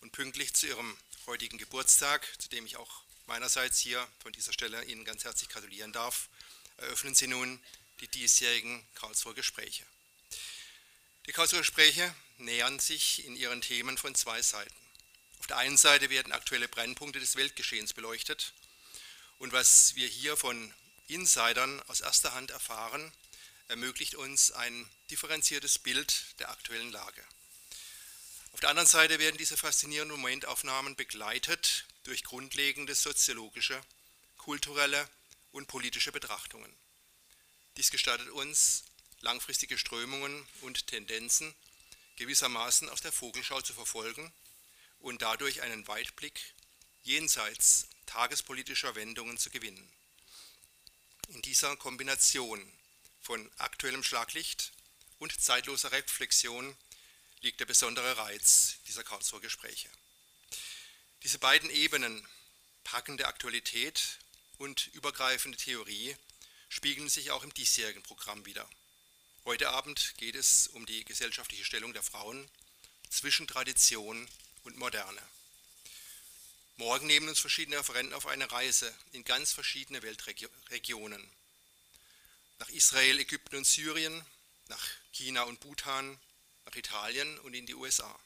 Und 0.00 0.12
pünktlich 0.12 0.54
zu 0.54 0.66
Ihrem 0.66 0.96
heutigen 1.30 1.58
Geburtstag, 1.58 2.26
zu 2.38 2.48
dem 2.48 2.66
ich 2.66 2.76
auch 2.76 3.04
meinerseits 3.26 3.78
hier 3.78 4.04
von 4.20 4.32
dieser 4.32 4.52
Stelle 4.52 4.82
Ihnen 4.86 5.04
ganz 5.04 5.22
herzlich 5.22 5.48
gratulieren 5.48 5.92
darf, 5.92 6.28
eröffnen 6.78 7.14
Sie 7.14 7.28
nun 7.28 7.62
die 8.00 8.08
diesjährigen 8.08 8.84
Karlsruher 8.96 9.36
Gespräche. 9.36 9.86
Die 11.26 11.32
Karlsruher 11.32 11.60
Gespräche 11.60 12.12
nähern 12.38 12.80
sich 12.80 13.24
in 13.24 13.36
ihren 13.36 13.60
Themen 13.60 13.96
von 13.96 14.16
zwei 14.16 14.42
Seiten. 14.42 14.74
Auf 15.38 15.46
der 15.46 15.58
einen 15.58 15.76
Seite 15.76 16.10
werden 16.10 16.32
aktuelle 16.32 16.66
Brennpunkte 16.66 17.20
des 17.20 17.36
Weltgeschehens 17.36 17.92
beleuchtet 17.92 18.52
und 19.38 19.52
was 19.52 19.94
wir 19.94 20.08
hier 20.08 20.36
von 20.36 20.74
Insidern 21.06 21.80
aus 21.82 22.00
erster 22.00 22.34
Hand 22.34 22.50
erfahren, 22.50 23.12
ermöglicht 23.68 24.16
uns 24.16 24.50
ein 24.50 24.90
differenziertes 25.10 25.78
Bild 25.78 26.40
der 26.40 26.50
aktuellen 26.50 26.90
Lage. 26.90 27.24
Auf 28.52 28.60
der 28.60 28.70
anderen 28.70 28.88
Seite 28.88 29.18
werden 29.18 29.38
diese 29.38 29.56
faszinierenden 29.56 30.18
Momentaufnahmen 30.18 30.96
begleitet 30.96 31.86
durch 32.04 32.24
grundlegende 32.24 32.94
soziologische, 32.94 33.80
kulturelle 34.36 35.08
und 35.52 35.66
politische 35.68 36.12
Betrachtungen. 36.12 36.74
Dies 37.76 37.90
gestattet 37.90 38.28
uns, 38.30 38.84
langfristige 39.20 39.78
Strömungen 39.78 40.46
und 40.62 40.86
Tendenzen 40.86 41.54
gewissermaßen 42.16 42.88
aus 42.88 43.00
der 43.00 43.12
Vogelschau 43.12 43.60
zu 43.62 43.72
verfolgen 43.72 44.32
und 44.98 45.22
dadurch 45.22 45.62
einen 45.62 45.86
Weitblick 45.88 46.38
jenseits 47.02 47.86
tagespolitischer 48.06 48.94
Wendungen 48.94 49.38
zu 49.38 49.50
gewinnen. 49.50 49.90
In 51.28 51.42
dieser 51.42 51.76
Kombination 51.76 52.60
von 53.22 53.50
aktuellem 53.58 54.02
Schlaglicht 54.02 54.72
und 55.18 55.40
zeitloser 55.40 55.92
Reflexion 55.92 56.76
liegt 57.40 57.60
der 57.60 57.66
besondere 57.66 58.18
Reiz 58.18 58.76
dieser 58.86 59.04
Karlsruher 59.04 59.40
Gespräche. 59.40 59.88
Diese 61.22 61.38
beiden 61.38 61.70
Ebenen, 61.70 62.26
packende 62.84 63.26
Aktualität 63.26 64.18
und 64.58 64.88
übergreifende 64.88 65.56
Theorie, 65.56 66.16
spiegeln 66.68 67.08
sich 67.08 67.30
auch 67.30 67.42
im 67.42 67.52
diesjährigen 67.54 68.02
Programm 68.02 68.44
wieder. 68.46 68.68
Heute 69.44 69.70
Abend 69.70 70.14
geht 70.18 70.34
es 70.34 70.68
um 70.68 70.84
die 70.86 71.04
gesellschaftliche 71.04 71.64
Stellung 71.64 71.92
der 71.92 72.02
Frauen 72.02 72.50
zwischen 73.08 73.46
Tradition 73.46 74.28
und 74.64 74.76
Moderne. 74.76 75.22
Morgen 76.76 77.06
nehmen 77.06 77.28
uns 77.28 77.40
verschiedene 77.40 77.78
Referenten 77.78 78.14
auf 78.14 78.26
eine 78.26 78.50
Reise 78.50 78.94
in 79.12 79.24
ganz 79.24 79.52
verschiedene 79.52 80.02
Weltregionen. 80.02 81.30
Nach 82.58 82.68
Israel, 82.70 83.18
Ägypten 83.18 83.56
und 83.56 83.66
Syrien, 83.66 84.24
nach 84.68 84.86
China 85.12 85.42
und 85.42 85.60
Bhutan, 85.60 86.18
nach 86.64 86.74
Italien 86.74 87.38
und 87.40 87.54
in 87.54 87.66
die 87.66 87.74
USA. 87.74 88.18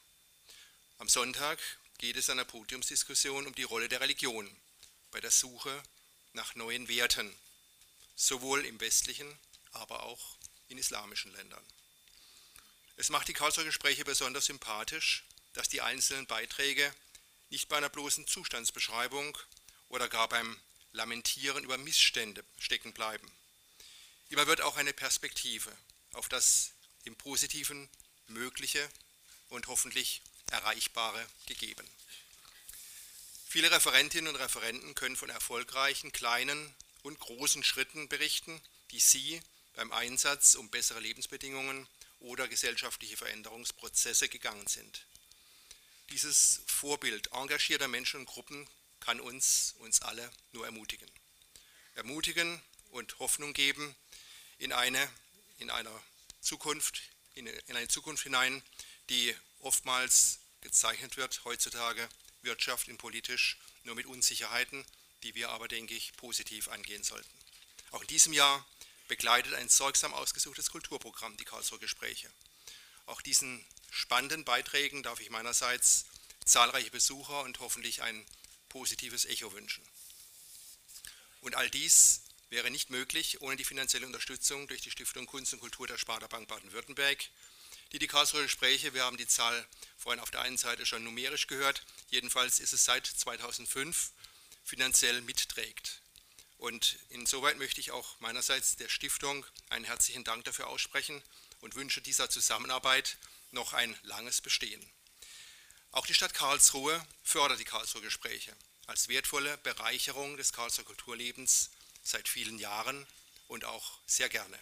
Am 0.99 1.09
Sonntag 1.09 1.59
geht 1.99 2.17
es 2.17 2.31
an 2.31 2.37
der 2.37 2.45
Podiumsdiskussion 2.45 3.47
um 3.47 3.55
die 3.55 3.63
Rolle 3.63 3.89
der 3.89 4.01
Religion 4.01 4.51
bei 5.11 5.21
der 5.21 5.31
Suche 5.31 5.83
nach 6.33 6.55
neuen 6.55 6.89
Werten 6.89 7.35
sowohl 8.17 8.65
im 8.65 8.81
westlichen, 8.81 9.39
aber 9.73 10.03
auch 10.03 10.39
in 10.69 10.79
islamischen 10.79 11.33
Ländern. 11.33 11.65
Es 12.97 13.09
macht 13.09 13.29
die 13.29 13.33
Karlsruher 13.33 13.65
Gespräche 13.65 14.05
besonders 14.05 14.47
sympathisch, 14.47 15.25
dass 15.53 15.69
die 15.69 15.81
einzelnen 15.81 16.27
Beiträge 16.27 16.95
nicht 17.51 17.69
bei 17.69 17.77
einer 17.77 17.89
bloßen 17.89 18.27
Zustandsbeschreibung 18.27 19.37
oder 19.89 20.09
gar 20.09 20.29
beim 20.29 20.59
Lamentieren 20.93 21.65
über 21.65 21.77
Missstände 21.77 22.45
stecken 22.59 22.93
bleiben. 22.93 23.31
Immer 24.29 24.47
wird 24.47 24.61
auch 24.61 24.77
eine 24.77 24.93
Perspektive 24.93 25.77
auf 26.13 26.29
das 26.29 26.73
im 27.05 27.17
Positiven 27.17 27.89
Mögliche 28.29 28.89
und 29.49 29.67
hoffentlich 29.69 30.23
Erreichbare 30.51 31.27
gegeben. 31.47 31.89
Viele 33.49 33.71
Referentinnen 33.71 34.35
und 34.35 34.41
Referenten 34.41 34.95
können 34.95 35.17
von 35.17 35.31
erfolgreichen 35.31 36.13
kleinen 36.13 36.75
und 37.03 37.21
großen 37.21 37.63
Schritten 37.63 38.09
berichten, 38.09 38.61
die 38.91 38.99
Sie 38.99 39.41
beim 39.75 39.93
Einsatz 39.93 40.55
um 40.55 40.71
bessere 40.71 41.01
Lebensbedingungen 41.01 41.87
oder 42.21 42.49
gesellschaftliche 42.49 43.17
Veränderungsprozesse 43.17 44.29
gegangen 44.29 44.67
sind. 44.67 45.07
Dieses 46.11 46.63
Vorbild 46.67 47.33
engagierter 47.33 47.89
Menschen 47.89 48.21
und 48.21 48.27
Gruppen 48.27 48.69
kann 49.01 49.21
uns, 49.21 49.75
uns 49.79 50.03
alle 50.03 50.31
nur 50.53 50.65
ermutigen. 50.65 51.11
Ermutigen 51.95 52.61
und 52.91 53.19
Hoffnung 53.19 53.53
geben 53.53 53.95
in 54.59 54.73
eine, 54.73 55.09
in 55.59 55.71
einer 55.71 56.03
Zukunft, 56.41 57.03
in, 57.35 57.47
in 57.47 57.77
eine 57.77 57.89
Zukunft 57.89 58.23
hinein, 58.23 58.63
die 59.11 59.35
oftmals 59.61 60.41
gezeichnet 60.61 61.17
wird 61.17 61.45
heutzutage 61.45 62.09
Wirtschaft 62.43 62.89
und 62.89 62.99
politisch 62.99 63.59
nur 63.85 63.95
mit 63.95 64.07
Unsicherheiten, 64.07 64.85
die 65.23 65.35
wir 65.35 65.51
aber, 65.51 65.69
denke 65.69 65.95
ich, 65.95 66.17
positiv 66.17 66.69
angehen 66.69 67.03
sollten. 67.03 67.39
Auch 67.91 68.01
in 68.01 68.07
diesem 68.09 68.33
Jahr 68.33 68.67
begleitet 69.09 69.55
ein 69.55 69.69
sorgsam 69.69 70.15
ausgesuchtes 70.15 70.71
Kulturprogramm 70.71 71.37
die 71.37 71.45
Karlsruher 71.45 71.79
Gespräche. 71.79 72.31
Auch 73.07 73.21
diesen 73.21 73.65
spannenden 73.91 74.45
Beiträgen 74.45 75.03
darf 75.03 75.21
ich 75.21 75.31
meinerseits 75.31 76.07
zahlreiche 76.45 76.91
Besucher 76.91 77.43
und 77.43 77.61
hoffentlich 77.61 78.03
ein 78.03 78.27
positives 78.69 79.25
Echo 79.25 79.53
wünschen. 79.53 79.87
Und 81.41 81.55
all 81.55 81.71
dies 81.71 82.24
wäre 82.55 82.71
nicht 82.71 82.89
möglich 82.89 83.41
ohne 83.41 83.57
die 83.57 83.65
finanzielle 83.65 84.07
Unterstützung 84.07 84.69
durch 84.69 84.81
die 84.81 84.91
Stiftung 84.93 85.27
Kunst 85.27 85.53
und 85.53 85.59
Kultur 85.59 85.89
der 85.89 85.99
Sparda-Bank 85.99 86.47
Baden-Württemberg, 86.47 87.19
die 87.91 87.99
die 87.99 88.07
Karlsruher 88.07 88.45
Gespräche, 88.45 88.95
wir 88.95 89.03
haben 89.03 89.17
die 89.17 89.27
Zahl 89.27 89.67
vorhin 89.99 90.21
auf 90.21 90.31
der 90.31 90.43
einen 90.43 90.57
Seite 90.57 90.87
schon 90.87 91.03
numerisch 91.03 91.49
gehört, 91.49 91.85
jedenfalls 92.11 92.61
ist 92.61 92.73
es 92.73 92.85
seit 92.85 93.09
2005 93.09 94.13
finanziell 94.63 95.21
mitträgt. 95.23 96.01
Und 96.57 96.97
insoweit 97.09 97.59
möchte 97.59 97.81
ich 97.81 97.91
auch 97.91 98.21
meinerseits 98.21 98.77
der 98.77 98.89
Stiftung 98.89 99.45
einen 99.71 99.85
herzlichen 99.85 100.23
Dank 100.23 100.45
dafür 100.45 100.69
aussprechen 100.69 101.21
und 101.61 101.75
wünsche 101.75 102.03
dieser 102.03 102.31
Zusammenarbeit 102.31 103.19
noch 103.51 103.73
ein 103.73 103.99
langes 104.05 104.41
Bestehen. 104.41 104.89
Auch 105.91 106.07
die 106.07 106.15
Stadt 106.15 106.35
Karlsruhe 106.35 107.05
fördert 107.25 107.59
die 107.59 107.65
Karlsruher 107.65 108.03
Gespräche 108.03 108.55
als 108.87 109.09
wertvolle 109.09 109.59
Bereicherung 109.59 110.37
des 110.37 110.53
Karlsruher 110.53 110.85
Kulturlebens 110.85 111.71
seit 112.05 112.29
vielen 112.29 112.59
Jahren 112.59 113.07
und 113.49 113.65
auch 113.65 113.99
sehr 114.07 114.29
gerne. 114.29 114.59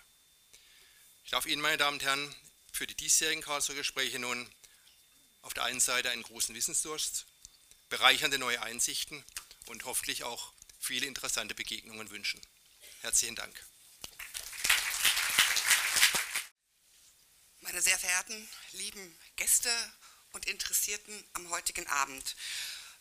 Ich 1.24 1.30
darf 1.30 1.46
Ihnen, 1.46 1.60
meine 1.60 1.76
Damen 1.76 1.98
und 1.98 2.02
Herren, 2.02 2.34
für 2.72 2.86
die 2.86 2.94
diesjährigen 2.94 3.42
Karlsruher 3.42 3.76
Gespräche 3.76 4.18
nun 4.18 4.50
auf 5.42 5.52
der 5.54 5.64
einen 5.64 5.80
Seite 5.80 6.10
einen 6.10 6.22
großen 6.22 6.54
Wissensdurst, 6.54 7.26
bereichernde 7.90 8.38
neue 8.38 8.62
Einsichten 8.62 9.22
und 9.66 9.84
hoffentlich 9.84 10.24
auch 10.24 10.52
viele 10.78 11.06
interessante 11.06 11.54
Begegnungen 11.54 12.10
wünschen. 12.10 12.40
Herzlichen 13.02 13.36
Dank. 13.36 13.66
Meine 17.60 17.82
sehr 17.82 17.98
verehrten, 17.98 18.48
lieben 18.72 19.16
Gäste 19.36 19.70
und 20.32 20.46
Interessierten 20.46 21.24
am 21.34 21.50
heutigen 21.50 21.86
Abend. 21.86 22.36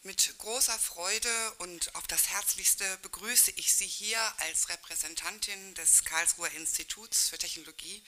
Mit 0.04 0.36
großer 0.40 0.80
Freude 0.80 1.52
und 1.60 1.94
auf 1.94 2.08
das 2.08 2.30
Herzlichste 2.30 2.98
begrüße 3.04 3.52
ich 3.52 3.72
Sie 3.72 3.86
hier 3.86 4.20
als 4.40 4.70
Repräsentantin 4.70 5.76
des 5.76 6.04
Karlsruher 6.04 6.50
Instituts 6.54 7.30
für 7.30 7.38
Technologie 7.38 8.04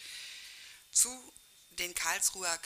zu 0.92 1.34
den 1.70 1.94
Karlsruher 1.94 2.58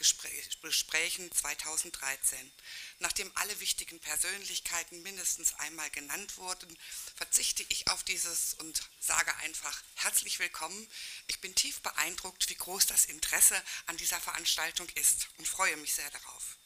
Gesprächen 0.62 1.30
2013. 1.30 2.54
Nachdem 3.00 3.30
alle 3.36 3.60
wichtigen 3.60 4.00
Persönlichkeiten 4.00 5.02
mindestens 5.02 5.54
einmal 5.56 5.90
genannt 5.90 6.38
wurden, 6.38 6.78
verzichte 7.18 7.66
ich 7.68 7.86
auf 7.90 8.04
dieses 8.06 8.54
und 8.54 8.82
sage 9.02 9.36
einfach 9.38 9.84
herzlich 9.96 10.40
willkommen. 10.40 10.88
Ich 11.28 11.42
bin 11.42 11.54
tief 11.54 11.82
beeindruckt, 11.82 12.50
wie 12.50 12.56
groß 12.56 12.86
das 12.86 13.04
Interesse 13.04 13.62
an 13.88 13.98
dieser 13.98 14.22
Veranstaltung 14.22 14.88
ist 14.96 15.28
und 15.38 15.50
freue 15.50 15.76
mich 15.76 15.94
sehr 15.94 16.10
darauf. 16.12 16.57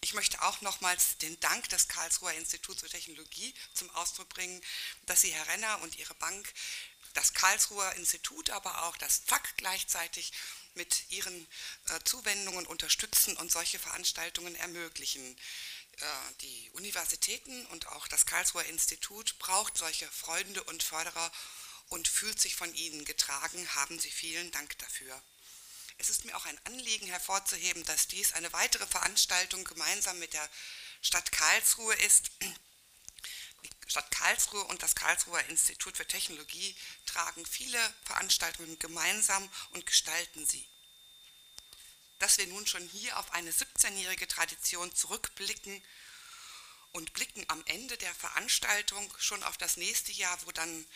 Ich 0.00 0.14
möchte 0.14 0.40
auch 0.42 0.60
nochmals 0.60 1.18
den 1.18 1.38
Dank 1.40 1.68
des 1.70 1.88
Karlsruher 1.88 2.32
Instituts 2.34 2.80
für 2.80 2.88
Technologie 2.88 3.52
zum 3.74 3.90
Ausdruck 3.90 4.28
bringen, 4.28 4.62
dass 5.06 5.22
Sie, 5.22 5.32
Herr 5.32 5.48
Renner 5.48 5.80
und 5.82 5.98
Ihre 5.98 6.14
Bank, 6.14 6.52
das 7.14 7.34
Karlsruher 7.34 7.94
Institut, 7.94 8.50
aber 8.50 8.84
auch 8.84 8.96
das 8.96 9.24
ZAK 9.24 9.56
gleichzeitig 9.56 10.32
mit 10.74 11.10
ihren 11.10 11.48
äh, 11.88 11.98
Zuwendungen 12.04 12.66
unterstützen 12.66 13.36
und 13.36 13.50
solche 13.50 13.78
Veranstaltungen 13.78 14.54
ermöglichen. 14.54 15.36
Äh, 15.98 16.04
die 16.42 16.70
Universitäten 16.70 17.66
und 17.66 17.88
auch 17.88 18.06
das 18.06 18.24
Karlsruher 18.24 18.66
Institut 18.66 19.38
braucht 19.40 19.76
solche 19.76 20.06
Freunde 20.08 20.62
und 20.64 20.82
Förderer 20.82 21.32
und 21.88 22.06
fühlt 22.06 22.40
sich 22.40 22.54
von 22.54 22.72
ihnen 22.74 23.04
getragen. 23.04 23.74
Haben 23.74 23.98
Sie 23.98 24.10
vielen 24.10 24.50
Dank 24.52 24.78
dafür. 24.78 25.20
Es 25.98 26.10
ist 26.10 26.24
mir 26.24 26.36
auch 26.36 26.46
ein 26.46 26.58
Anliegen 26.64 27.08
hervorzuheben, 27.08 27.84
dass 27.84 28.06
dies 28.06 28.32
eine 28.32 28.52
weitere 28.52 28.86
Veranstaltung 28.86 29.64
gemeinsam 29.64 30.18
mit 30.20 30.32
der 30.32 30.48
Stadt 31.02 31.32
Karlsruhe 31.32 31.94
ist. 31.94 32.30
Die 32.40 33.90
Stadt 33.90 34.10
Karlsruhe 34.12 34.64
und 34.64 34.82
das 34.82 34.94
Karlsruher 34.94 35.44
Institut 35.46 35.96
für 35.96 36.06
Technologie 36.06 36.76
tragen 37.04 37.44
viele 37.44 37.78
Veranstaltungen 38.04 38.78
gemeinsam 38.78 39.50
und 39.70 39.86
gestalten 39.86 40.46
sie. 40.46 40.68
Dass 42.20 42.38
wir 42.38 42.46
nun 42.46 42.66
schon 42.66 42.86
hier 42.88 43.18
auf 43.18 43.32
eine 43.32 43.50
17-jährige 43.50 44.28
Tradition 44.28 44.94
zurückblicken 44.94 45.82
und 46.92 47.12
blicken 47.12 47.44
am 47.48 47.62
Ende 47.66 47.96
der 47.96 48.14
Veranstaltung 48.14 49.12
schon 49.18 49.42
auf 49.42 49.56
das 49.56 49.76
nächste 49.76 50.12
Jahr, 50.12 50.38
wo 50.46 50.52
dann 50.52 50.86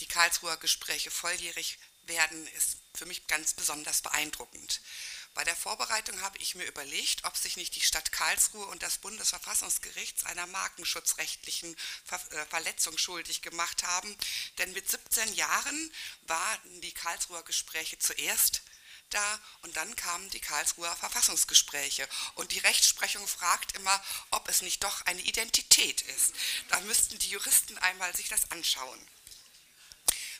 die 0.00 0.06
Karlsruher 0.06 0.56
Gespräche 0.56 1.10
volljährig 1.10 1.78
werden, 2.04 2.46
ist 2.48 2.78
für 2.98 3.06
mich 3.06 3.26
ganz 3.26 3.54
besonders 3.54 4.02
beeindruckend. 4.02 4.80
Bei 5.34 5.44
der 5.44 5.54
Vorbereitung 5.54 6.20
habe 6.20 6.38
ich 6.38 6.56
mir 6.56 6.64
überlegt, 6.64 7.24
ob 7.24 7.36
sich 7.36 7.56
nicht 7.56 7.76
die 7.76 7.80
Stadt 7.80 8.10
Karlsruhe 8.10 8.66
und 8.66 8.82
das 8.82 8.98
Bundesverfassungsgericht 8.98 10.26
einer 10.26 10.46
markenschutzrechtlichen 10.48 11.76
äh, 12.10 12.46
Verletzung 12.46 12.98
schuldig 12.98 13.40
gemacht 13.42 13.84
haben. 13.84 14.16
Denn 14.58 14.72
mit 14.72 14.90
17 14.90 15.34
Jahren 15.34 15.92
waren 16.22 16.80
die 16.80 16.92
Karlsruher 16.92 17.44
Gespräche 17.44 17.98
zuerst 17.98 18.62
da 19.10 19.40
und 19.62 19.76
dann 19.76 19.94
kamen 19.96 20.28
die 20.30 20.40
Karlsruher 20.40 20.94
Verfassungsgespräche. 20.96 22.08
Und 22.34 22.52
die 22.52 22.58
Rechtsprechung 22.58 23.26
fragt 23.26 23.76
immer, 23.76 24.04
ob 24.30 24.48
es 24.48 24.62
nicht 24.62 24.82
doch 24.82 25.02
eine 25.06 25.22
Identität 25.22 26.02
ist. 26.02 26.32
Da 26.68 26.80
müssten 26.80 27.18
die 27.18 27.30
Juristen 27.30 27.78
einmal 27.78 28.14
sich 28.14 28.28
das 28.28 28.50
anschauen. 28.50 29.00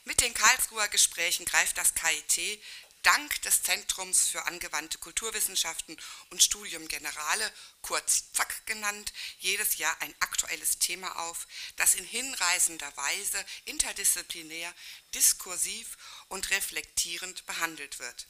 Mit 0.09 0.21
den 0.21 0.33
Karlsruher 0.33 0.87
Gesprächen 0.87 1.45
greift 1.45 1.77
das 1.77 1.93
KIT 1.93 2.59
dank 3.03 3.43
des 3.43 3.61
Zentrums 3.61 4.27
für 4.27 4.43
angewandte 4.47 4.97
Kulturwissenschaften 4.97 5.95
und 6.31 6.41
Studium 6.41 6.87
Generale, 6.87 7.53
kurz 7.83 8.33
ZAK 8.33 8.65
genannt, 8.65 9.13
jedes 9.37 9.77
Jahr 9.77 9.95
ein 10.01 10.15
aktuelles 10.19 10.79
Thema 10.79 11.15
auf, 11.27 11.47
das 11.75 11.93
in 11.93 12.05
hinreißender 12.05 12.91
Weise 12.97 13.45
interdisziplinär, 13.65 14.73
diskursiv 15.13 15.95
und 16.27 16.49
reflektierend 16.49 17.45
behandelt 17.45 17.99
wird. 17.99 18.27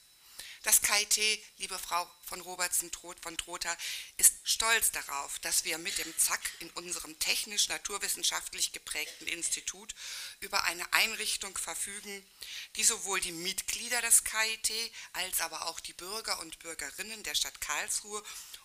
Das 0.64 0.82
KIT, 0.82 1.42
liebe 1.60 1.80
Frau 1.80 2.06
von 2.26 2.42
Robertson 2.42 2.92
von 3.22 3.38
Trotha, 3.38 3.78
ist 4.18 4.36
stolz 4.44 4.92
darauf, 4.92 5.40
dass 5.40 5.64
wir 5.64 5.78
mit 5.78 5.98
dem 5.98 6.18
ZAK 6.18 6.42
in 6.60 6.70
unserem 6.72 7.18
technisch-naturwissenschaftlich 7.18 8.74
geprägten 8.74 9.26
Institut 9.28 9.96
über 10.42 10.66
eine 10.66 10.92
Einrichtung 10.92 11.58
verfügen, 11.58 12.26
die 12.76 12.84
sowohl 12.84 13.22
die 13.22 13.32
Mitglieder 13.32 14.02
des 14.02 14.26
KIT 14.26 14.92
als 15.14 15.40
aber 15.40 15.68
auch 15.68 15.80
die 15.80 15.94
Bürger 15.94 16.40
und 16.40 16.60
Bürgerinnen 16.60 17.24
der 17.24 17.36
Stadt 17.36 17.62
Karlsruhe 17.62 18.22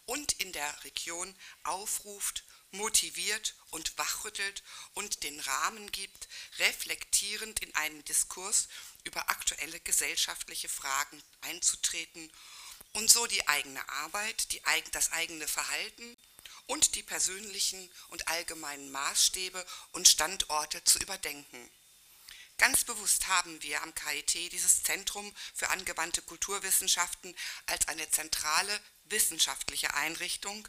und 0.07 0.33
in 0.33 0.53
der 0.53 0.85
Region 0.85 1.33
aufruft, 1.63 2.43
motiviert 2.75 3.55
und 3.71 3.97
wachrüttelt 3.99 4.63
und 4.95 5.23
den 5.23 5.41
Rahmen 5.41 5.91
gibt, 5.91 6.29
reflektierend 6.59 7.61
in 7.61 7.75
einen 7.75 8.05
Diskurs 8.05 8.69
über 9.05 9.29
aktuelle 9.31 9.81
gesellschaftliche 9.81 10.69
Fragen 10.69 11.23
einzutreten 11.41 12.31
und 12.93 13.11
so 13.11 13.27
die 13.27 13.47
eigene 13.49 13.87
Arbeit, 13.89 14.53
die, 14.53 14.63
das 14.93 15.13
eigene 15.13 15.49
Verhalten 15.49 16.17
und 16.67 16.95
die 16.95 17.03
persönlichen 17.03 17.91
und 18.09 18.29
allgemeinen 18.29 18.91
Maßstäbe 18.91 19.65
und 19.93 20.09
Standorte 20.09 20.83
zu 20.85 20.99
überdenken. 20.99 21.71
Ganz 22.57 22.85
bewusst 22.85 23.27
haben 23.27 23.61
wir 23.63 23.83
am 23.83 23.95
KIT 23.95 24.53
dieses 24.53 24.85
Zentrum 24.85 25.35
für 25.55 25.71
angewandte 25.71 26.23
Kulturwissenschaften 26.23 27.35
als 27.67 27.89
eine 27.89 28.09
zentrale 28.11 28.81
wissenschaftliche 29.07 29.93
Einrichtung 29.95 30.67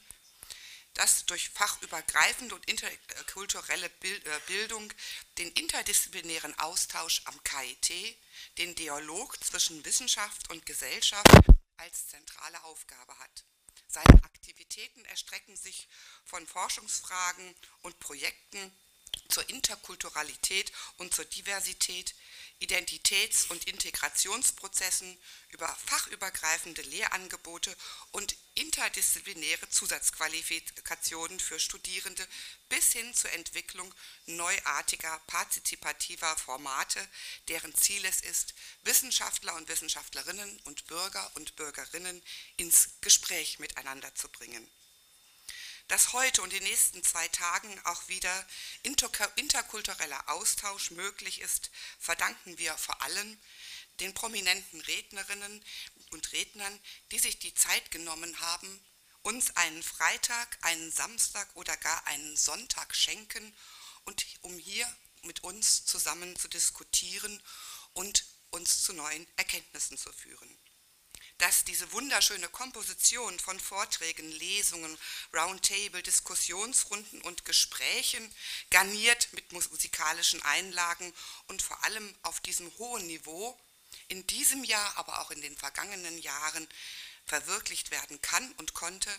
das 0.95 1.25
durch 1.25 1.49
fachübergreifende 1.49 2.55
und 2.55 2.65
interkulturelle 2.65 3.86
äh, 3.86 4.39
Bildung 4.47 4.91
den 5.38 5.51
interdisziplinären 5.51 6.58
Austausch 6.60 7.21
am 7.25 7.43
KIT, 7.43 8.17
den 8.58 8.75
Dialog 8.75 9.38
zwischen 9.43 9.84
Wissenschaft 9.86 10.49
und 10.49 10.65
Gesellschaft 10.65 11.27
als 11.77 12.08
zentrale 12.08 12.63
Aufgabe 12.63 13.17
hat. 13.19 13.43
Seine 13.88 14.24
Aktivitäten 14.24 15.05
erstrecken 15.05 15.55
sich 15.55 15.88
von 16.24 16.45
Forschungsfragen 16.47 17.55
und 17.82 17.99
Projekten 17.99 18.72
zur 19.30 19.49
Interkulturalität 19.49 20.72
und 20.97 21.13
zur 21.13 21.26
Diversität, 21.26 22.15
Identitäts- 22.62 23.47
und 23.49 23.66
Integrationsprozessen, 23.66 25.18
über 25.49 25.68
fachübergreifende 25.86 26.82
Lehrangebote 26.84 27.76
und 28.12 28.36
interdisziplinäre 28.56 29.70
Zusatzqualifikationen 29.70 31.39
für 31.39 31.60
Studierende 31.60 32.26
bis 32.70 32.93
hin 32.93 33.14
zur 33.14 33.32
Entwicklung 33.34 33.93
neuartiger 34.26 35.20
partizipativer 35.28 36.36
Formate, 36.38 37.06
deren 37.47 37.76
Ziel 37.76 38.03
es 38.06 38.22
ist, 38.22 38.53
Wissenschaftler 38.84 39.56
und 39.56 39.68
Wissenschaftlerinnen 39.68 40.60
und 40.62 40.88
Bürger 40.88 41.32
und 41.36 41.56
Bürgerinnen 41.56 42.22
ins 42.58 42.89
Gespräch 43.01 43.60
miteinander 43.60 44.14
zu 44.16 44.30
bringen. 44.30 44.70
Dass 45.88 46.13
heute 46.13 46.41
und 46.41 46.51
die 46.51 46.61
nächsten 46.61 47.03
zwei 47.03 47.27
Tagen 47.27 47.79
auch 47.86 48.07
wieder 48.07 48.47
interkultureller 49.36 50.29
Austausch 50.29 50.89
möglich 50.91 51.41
ist, 51.41 51.69
verdanken 51.99 52.57
wir 52.57 52.75
vor 52.77 53.01
allem 53.03 53.39
den 53.99 54.13
prominenten 54.15 54.81
Rednerinnen 54.81 55.63
und 56.09 56.31
Rednern, 56.31 56.79
die 57.11 57.19
sich 57.19 57.38
die 57.38 57.53
Zeit 57.53 57.91
genommen 57.91 58.39
haben, 58.39 58.83
uns 59.21 59.55
einen 59.57 59.83
Freitag, 59.83 60.57
einen 60.61 60.91
Samstag 60.91 61.47
oder 61.55 61.77
gar 61.77 62.05
einen 62.07 62.36
Sonntag 62.36 62.95
schenken 62.95 63.55
und 64.05 64.25
um 64.41 64.57
hier 64.57 64.91
mit 65.21 65.43
uns 65.43 65.86
zusammen 65.86 66.36
zu 66.36 66.47
diskutieren 66.47 67.41
und 67.93 68.25
uns 68.49 68.81
zu 68.81 68.93
neuen 68.93 69.27
Erkenntnissen 69.38 69.97
zu 69.97 70.11
führen 70.11 70.64
dass 71.39 71.65
diese 71.65 71.91
wunderschöne 71.91 72.47
Komposition 72.49 73.39
von 73.39 73.59
Vorträgen, 73.59 74.31
Lesungen, 74.31 74.97
Roundtable, 75.33 76.01
Diskussionsrunden 76.01 77.21
und 77.21 77.45
Gesprächen, 77.45 78.33
garniert 78.69 79.29
mit 79.33 79.51
musikalischen 79.51 80.41
Einlagen 80.43 81.13
und 81.47 81.61
vor 81.61 81.83
allem 81.83 82.15
auf 82.21 82.39
diesem 82.39 82.71
hohen 82.77 83.05
Niveau, 83.07 83.59
in 84.07 84.25
diesem 84.27 84.63
Jahr, 84.63 84.97
aber 84.97 85.21
auch 85.21 85.31
in 85.31 85.41
den 85.41 85.57
vergangenen 85.57 86.17
Jahren 86.19 86.67
verwirklicht 87.25 87.91
werden 87.91 88.21
kann 88.21 88.51
und 88.53 88.73
konnte, 88.73 89.09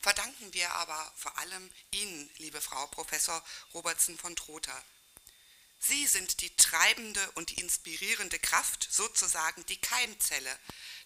verdanken 0.00 0.52
wir 0.52 0.70
aber 0.72 1.12
vor 1.16 1.36
allem 1.38 1.70
Ihnen, 1.92 2.30
liebe 2.36 2.60
Frau 2.60 2.86
Professor 2.88 3.42
Robertson 3.72 4.18
von 4.18 4.36
Trotha. 4.36 4.84
Sie 5.80 6.06
sind 6.06 6.40
die 6.40 6.54
treibende 6.56 7.30
und 7.32 7.50
die 7.50 7.60
inspirierende 7.60 8.38
Kraft, 8.38 8.88
sozusagen 8.90 9.66
die 9.66 9.76
Keimzelle 9.76 10.58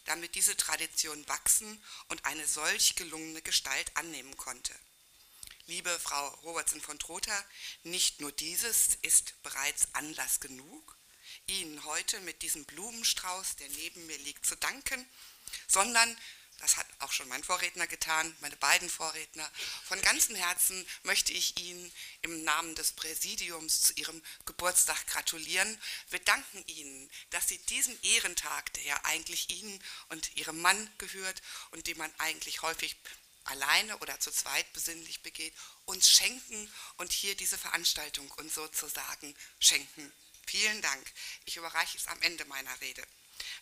damit 0.08 0.34
diese 0.34 0.56
Tradition 0.56 1.26
wachsen 1.28 1.82
und 2.08 2.24
eine 2.24 2.46
solch 2.46 2.96
gelungene 2.96 3.42
Gestalt 3.42 3.96
annehmen 3.96 4.36
konnte. 4.36 4.74
Liebe 5.66 5.98
Frau 6.00 6.28
Robertson 6.44 6.80
von 6.80 6.98
Trotha, 6.98 7.44
nicht 7.82 8.20
nur 8.20 8.32
dieses 8.32 8.96
ist 9.02 9.40
bereits 9.42 9.88
Anlass 9.94 10.40
genug, 10.40 10.96
Ihnen 11.46 11.84
heute 11.84 12.20
mit 12.20 12.42
diesem 12.42 12.64
Blumenstrauß, 12.64 13.56
der 13.56 13.68
neben 13.70 14.06
mir 14.06 14.18
liegt, 14.18 14.46
zu 14.46 14.56
danken, 14.56 15.06
sondern 15.66 16.16
das 16.58 16.76
hat 16.76 16.86
auch 16.98 17.12
schon 17.12 17.28
mein 17.28 17.44
Vorredner 17.44 17.86
getan, 17.86 18.36
meine 18.40 18.56
beiden 18.56 18.90
Vorredner. 18.90 19.48
Von 19.84 20.00
ganzem 20.02 20.34
Herzen 20.34 20.86
möchte 21.04 21.32
ich 21.32 21.58
Ihnen 21.58 21.92
im 22.22 22.42
Namen 22.42 22.74
des 22.74 22.92
Präsidiums 22.92 23.82
zu 23.82 23.92
Ihrem 23.94 24.20
Geburtstag 24.44 25.06
gratulieren. 25.06 25.80
Wir 26.10 26.18
danken 26.20 26.64
Ihnen, 26.66 27.10
dass 27.30 27.48
Sie 27.48 27.58
diesen 27.58 28.00
Ehrentag, 28.02 28.72
der 28.74 28.82
ja 28.82 29.00
eigentlich 29.04 29.50
Ihnen 29.50 29.82
und 30.08 30.36
Ihrem 30.36 30.60
Mann 30.60 30.90
gehört 30.98 31.40
und 31.70 31.86
den 31.86 31.96
man 31.96 32.12
eigentlich 32.18 32.62
häufig 32.62 32.96
alleine 33.44 33.96
oder 33.98 34.18
zu 34.20 34.30
zweit 34.30 34.70
besinnlich 34.72 35.22
begeht, 35.22 35.54
uns 35.86 36.10
schenken 36.10 36.72
und 36.96 37.12
hier 37.12 37.34
diese 37.36 37.56
Veranstaltung 37.56 38.30
uns 38.32 38.54
sozusagen 38.54 39.34
schenken. 39.58 40.12
Vielen 40.46 40.82
Dank. 40.82 41.12
Ich 41.44 41.56
überreiche 41.56 41.98
es 41.98 42.06
am 42.08 42.20
Ende 42.22 42.44
meiner 42.46 42.80
Rede. 42.80 43.06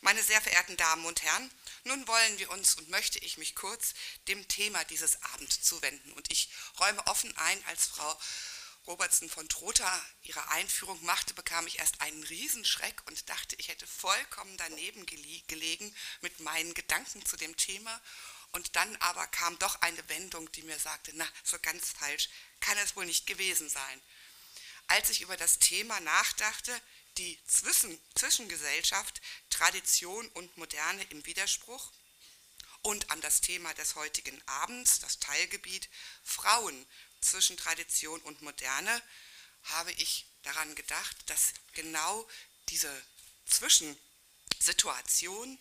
Meine 0.01 0.23
sehr 0.23 0.41
verehrten 0.41 0.77
Damen 0.77 1.05
und 1.05 1.23
Herren, 1.23 1.51
nun 1.85 2.07
wollen 2.07 2.39
wir 2.39 2.51
uns 2.51 2.75
und 2.75 2.89
möchte 2.89 3.19
ich 3.21 3.39
mich 3.39 3.55
kurz 3.55 3.95
dem 4.29 4.47
Thema 4.49 4.85
dieses 4.85 5.23
Abends 5.23 5.63
zuwenden. 5.63 6.13
Und 6.13 6.31
ich 6.31 6.49
räume 6.79 7.07
offen 7.07 7.37
ein, 7.37 7.65
als 7.67 7.87
Frau 7.87 8.19
Robertson 8.87 9.29
von 9.29 9.49
Trotha 9.49 10.05
ihre 10.23 10.49
Einführung 10.51 11.05
machte, 11.05 11.35
bekam 11.35 11.67
ich 11.67 11.81
erst 11.81 12.01
einen 12.01 12.23
Riesenschreck 12.23 13.03
und 13.07 13.29
dachte, 13.29 13.57
ich 13.57 13.69
hätte 13.69 13.87
vollkommen 13.87 14.57
daneben 14.59 15.05
gelegen 15.07 15.95
mit 16.21 16.39
meinen 16.41 16.73
Gedanken 16.75 17.25
zu 17.27 17.37
dem 17.37 17.57
Thema. 17.57 18.01
Und 18.53 18.77
dann 18.77 18.97
aber 18.97 19.27
kam 19.27 19.59
doch 19.59 19.81
eine 19.83 20.09
Wendung, 20.09 20.51
die 20.53 20.63
mir 20.63 20.79
sagte, 20.79 21.11
na, 21.15 21.29
so 21.43 21.59
ganz 21.61 21.91
falsch 21.91 22.29
kann 22.61 22.79
es 22.79 22.95
wohl 22.97 23.07
nicht 23.07 23.27
gewesen 23.27 23.69
sein. 23.69 24.01
Als 24.89 25.11
ich 25.11 25.21
über 25.21 25.37
das 25.37 25.59
Thema 25.59 25.99
nachdachte, 26.01 26.81
die 27.19 27.39
Zwischen 27.47 27.99
Zwischengesellschaft, 28.15 29.21
Tradition 29.51 30.27
und 30.29 30.57
Moderne 30.57 31.03
im 31.11 31.27
Widerspruch 31.27 31.93
und 32.83 33.11
an 33.11 33.21
das 33.21 33.41
Thema 33.41 33.73
des 33.75 33.95
heutigen 33.95 34.41
Abends, 34.47 34.99
das 35.01 35.19
Teilgebiet 35.19 35.89
Frauen 36.23 36.87
zwischen 37.21 37.57
Tradition 37.57 38.21
und 38.23 38.43
Moderne, 38.43 39.03
habe 39.65 39.93
ich 39.93 40.27
daran 40.43 40.75
gedacht, 40.75 41.17
dass 41.27 41.55
genau 41.73 42.29
diese 42.69 42.91
Zwischensituation 43.47 45.59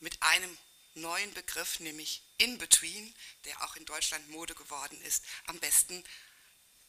mit 0.00 0.22
einem 0.22 0.56
neuen 0.94 1.34
Begriff, 1.34 1.80
nämlich 1.80 2.22
In 2.38 2.56
Between, 2.58 3.14
der 3.44 3.62
auch 3.62 3.76
in 3.76 3.84
Deutschland 3.84 4.28
Mode 4.30 4.54
geworden 4.54 4.98
ist, 5.02 5.22
am 5.46 5.60
besten 5.60 6.02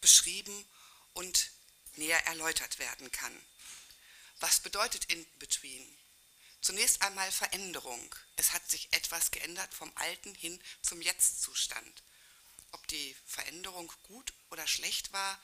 beschrieben 0.01 0.65
und 1.13 1.51
näher 2.00 2.26
erläutert 2.26 2.80
werden 2.80 3.12
kann. 3.12 3.39
Was 4.39 4.60
bedeutet 4.62 5.06
in 5.06 5.26
between? 5.38 5.86
Zunächst 6.62 7.02
einmal 7.02 7.32
Veränderung. 7.32 8.16
Es 8.36 8.52
hat 8.54 8.70
sich 8.70 8.91
etwas 8.91 9.32
geändert 9.32 9.74
vom 9.74 9.91
alten 9.95 10.34
hin 10.36 10.62
zum 10.82 11.02
Jetzt-Zustand. 11.02 12.04
Ob 12.72 12.88
die 12.88 13.16
Veränderung 13.26 13.91
gut 14.04 14.34
oder 14.50 14.68
schlecht 14.68 15.14
war, 15.14 15.39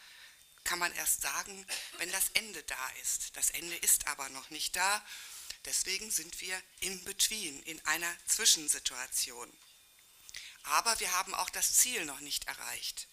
kann 0.63 0.79
man 0.79 0.93
erst 0.93 1.21
sagen, 1.21 1.65
wenn 1.97 2.11
das 2.11 2.29
Ende 2.33 2.63
da 2.63 2.89
ist. 3.01 3.35
Das 3.37 3.51
Ende 3.51 3.75
ist 3.77 4.07
aber 4.07 4.29
noch 4.29 4.49
nicht 4.49 4.75
da. 4.75 5.05
Deswegen 5.65 6.11
sind 6.11 6.41
wir 6.41 6.61
in 6.79 7.03
between, 7.03 7.61
in 7.63 7.83
einer 7.85 8.13
Zwischensituation. 8.27 9.51
Aber 10.63 10.99
wir 10.99 11.11
haben 11.11 11.33
auch 11.33 11.49
das 11.49 11.73
Ziel 11.73 12.05
noch 12.05 12.19
nicht 12.19 12.47
erreicht. 12.47 13.07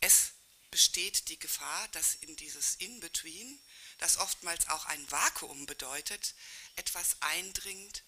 Es 0.00 0.32
besteht 0.72 1.28
die 1.28 1.38
Gefahr, 1.38 1.86
dass 1.88 2.16
in 2.16 2.34
dieses 2.34 2.74
In-Between, 2.76 3.60
das 3.98 4.16
oftmals 4.16 4.66
auch 4.68 4.86
ein 4.86 5.10
Vakuum 5.12 5.66
bedeutet, 5.66 6.34
etwas 6.74 7.18
eindringt, 7.20 8.02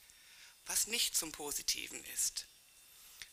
was 0.67 0.89
nicht 0.89 1.15
zum 1.15 1.31
Positiven 1.31 2.03
ist. 2.07 2.47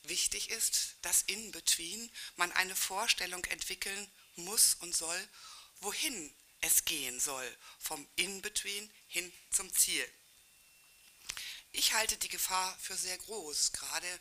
Wichtig 0.03 0.49
ist, 0.49 0.95
dass 1.01 1.23
In-Between 1.23 2.11
man 2.35 2.51
eine 2.51 2.75
Vorstellung 2.75 3.43
entwickeln 3.45 4.11
muss 4.35 4.75
und 4.75 4.93
soll, 4.93 5.29
wohin 5.79 6.35
es 6.59 6.83
gehen 6.83 7.19
soll, 7.19 7.57
vom 7.79 8.05
In-Between 8.17 8.91
hin 9.07 9.31
zum 9.49 9.73
Ziel. 9.73 10.07
Ich 11.71 11.93
halte 11.93 12.17
die 12.17 12.29
Gefahr 12.29 12.77
für 12.79 12.97
sehr 12.97 13.17
groß, 13.17 13.71
gerade 13.71 14.19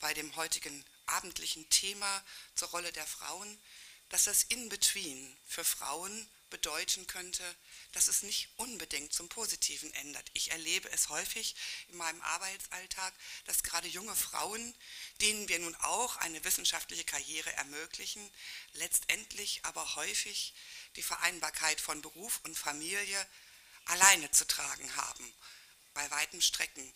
bei 0.00 0.12
dem 0.14 0.34
heutigen 0.34 0.84
abendlichen 1.06 1.68
Thema 1.70 2.24
zur 2.56 2.68
Rolle 2.68 2.92
der 2.92 3.06
Frauen, 3.06 3.62
dass 4.10 4.24
das 4.24 4.44
In-Between 4.44 5.36
für 5.46 5.64
Frauen 5.64 6.28
bedeuten 6.50 7.06
könnte, 7.06 7.42
dass 7.92 8.08
es 8.08 8.22
nicht 8.22 8.48
unbedingt 8.56 9.12
zum 9.12 9.28
Positiven 9.28 9.92
ändert. 9.94 10.30
Ich 10.32 10.52
erlebe 10.52 10.90
es 10.90 11.08
häufig 11.08 11.56
in 11.88 11.96
meinem 11.96 12.20
Arbeitsalltag, 12.22 13.12
dass 13.46 13.62
gerade 13.62 13.88
junge 13.88 14.14
Frauen, 14.14 14.74
denen 15.20 15.48
wir 15.48 15.58
nun 15.58 15.74
auch 15.76 16.16
eine 16.16 16.42
wissenschaftliche 16.44 17.04
Karriere 17.04 17.52
ermöglichen, 17.54 18.30
letztendlich 18.74 19.64
aber 19.64 19.96
häufig 19.96 20.54
die 20.94 21.02
Vereinbarkeit 21.02 21.80
von 21.80 22.00
Beruf 22.00 22.40
und 22.44 22.56
Familie 22.56 23.26
alleine 23.86 24.30
zu 24.30 24.46
tragen 24.46 24.94
haben, 24.96 25.34
bei 25.94 26.10
weiten 26.10 26.40
Strecken 26.42 26.92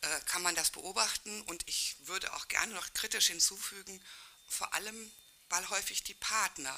äh, 0.00 0.20
kann 0.26 0.42
man 0.42 0.54
das 0.54 0.70
beobachten 0.70 1.42
und 1.42 1.62
ich 1.68 1.96
würde 2.00 2.32
auch 2.34 2.48
gerne 2.48 2.74
noch 2.74 2.92
kritisch 2.94 3.26
hinzufügen, 3.26 4.02
vor 4.48 4.72
allem 4.74 5.12
weil 5.50 5.68
häufig 5.68 6.02
die 6.02 6.14
Partner 6.14 6.74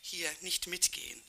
hier 0.00 0.34
nicht 0.40 0.66
mitgehen. 0.66 1.22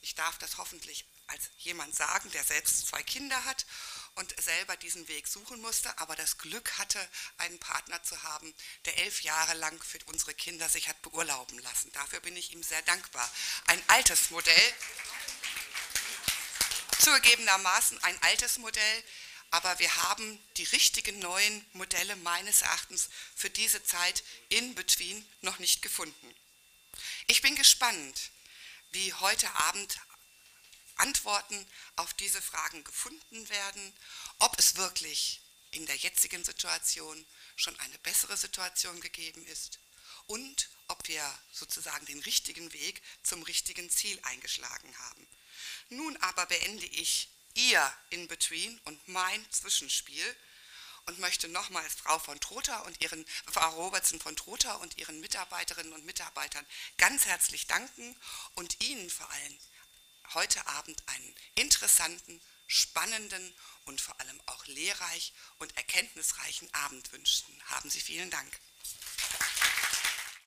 Ich 0.00 0.14
darf 0.14 0.38
das 0.38 0.58
hoffentlich 0.58 1.06
als 1.28 1.50
jemand 1.58 1.94
sagen, 1.94 2.30
der 2.30 2.42
selbst 2.42 2.86
zwei 2.88 3.02
Kinder 3.02 3.44
hat 3.44 3.66
und 4.14 4.34
selber 4.40 4.76
diesen 4.76 5.06
Weg 5.08 5.28
suchen 5.28 5.60
musste, 5.60 5.96
aber 5.98 6.16
das 6.16 6.38
Glück 6.38 6.78
hatte, 6.78 7.06
einen 7.36 7.58
Partner 7.58 8.02
zu 8.02 8.20
haben, 8.22 8.52
der 8.86 8.96
elf 8.98 9.22
Jahre 9.22 9.54
lang 9.54 9.80
für 9.82 9.98
unsere 10.06 10.34
Kinder 10.34 10.68
sich 10.68 10.88
hat 10.88 11.00
beurlauben 11.02 11.58
lassen. 11.60 11.92
Dafür 11.92 12.20
bin 12.20 12.36
ich 12.36 12.52
ihm 12.52 12.62
sehr 12.62 12.82
dankbar. 12.82 13.30
Ein 13.66 13.82
altes 13.88 14.30
Modell, 14.30 14.74
zugegebenermaßen 16.98 18.02
ein 18.02 18.22
altes 18.22 18.58
Modell, 18.58 19.04
aber 19.50 19.78
wir 19.78 19.94
haben 19.96 20.38
die 20.56 20.64
richtigen 20.64 21.18
neuen 21.18 21.64
Modelle 21.72 22.16
meines 22.16 22.62
Erachtens 22.62 23.08
für 23.34 23.50
diese 23.50 23.82
Zeit 23.82 24.22
in 24.48 24.74
between 24.74 25.26
noch 25.40 25.58
nicht 25.58 25.82
gefunden. 25.82 26.34
Ich 27.26 27.42
bin 27.42 27.54
gespannt, 27.56 28.30
wie 28.90 29.12
heute 29.14 29.50
Abend 29.56 29.98
Antworten 30.96 31.66
auf 31.96 32.12
diese 32.14 32.42
Fragen 32.42 32.82
gefunden 32.84 33.48
werden, 33.48 33.94
ob 34.40 34.58
es 34.58 34.76
wirklich 34.76 35.40
in 35.70 35.86
der 35.86 35.96
jetzigen 35.96 36.44
Situation 36.44 37.24
schon 37.56 37.78
eine 37.80 37.98
bessere 37.98 38.36
Situation 38.36 39.00
gegeben 39.00 39.46
ist 39.46 39.78
und 40.26 40.68
ob 40.88 41.06
wir 41.08 41.22
sozusagen 41.52 42.06
den 42.06 42.20
richtigen 42.20 42.72
Weg 42.72 43.02
zum 43.22 43.42
richtigen 43.42 43.88
Ziel 43.90 44.18
eingeschlagen 44.22 44.96
haben. 44.98 45.28
Nun 45.90 46.16
aber 46.18 46.46
beende 46.46 46.86
ich 46.86 47.28
ihr 47.58 47.92
In-Between 48.10 48.78
und 48.84 49.08
mein 49.08 49.50
Zwischenspiel 49.50 50.36
und 51.06 51.18
möchte 51.18 51.48
nochmals 51.48 51.94
Frau 51.94 52.18
von 52.18 52.38
Trotha 52.38 52.80
und 52.80 53.00
ihren, 53.00 53.26
Frau 53.50 53.68
Robertson 53.70 54.20
von 54.20 54.36
Trotha 54.36 54.74
und 54.74 54.96
ihren 54.98 55.20
Mitarbeiterinnen 55.20 55.92
und 55.92 56.04
Mitarbeitern 56.04 56.64
ganz 56.98 57.26
herzlich 57.26 57.66
danken 57.66 58.16
und 58.54 58.80
Ihnen 58.82 59.10
vor 59.10 59.28
allem 59.30 59.58
heute 60.34 60.66
Abend 60.68 61.02
einen 61.06 61.34
interessanten, 61.54 62.40
spannenden 62.66 63.54
und 63.86 64.00
vor 64.00 64.20
allem 64.20 64.40
auch 64.46 64.64
lehrreich 64.66 65.32
und 65.58 65.76
erkenntnisreichen 65.76 66.72
Abend 66.74 67.10
wünschen. 67.12 67.60
Haben 67.70 67.90
Sie 67.90 68.00
vielen 68.00 68.30
Dank. 68.30 68.60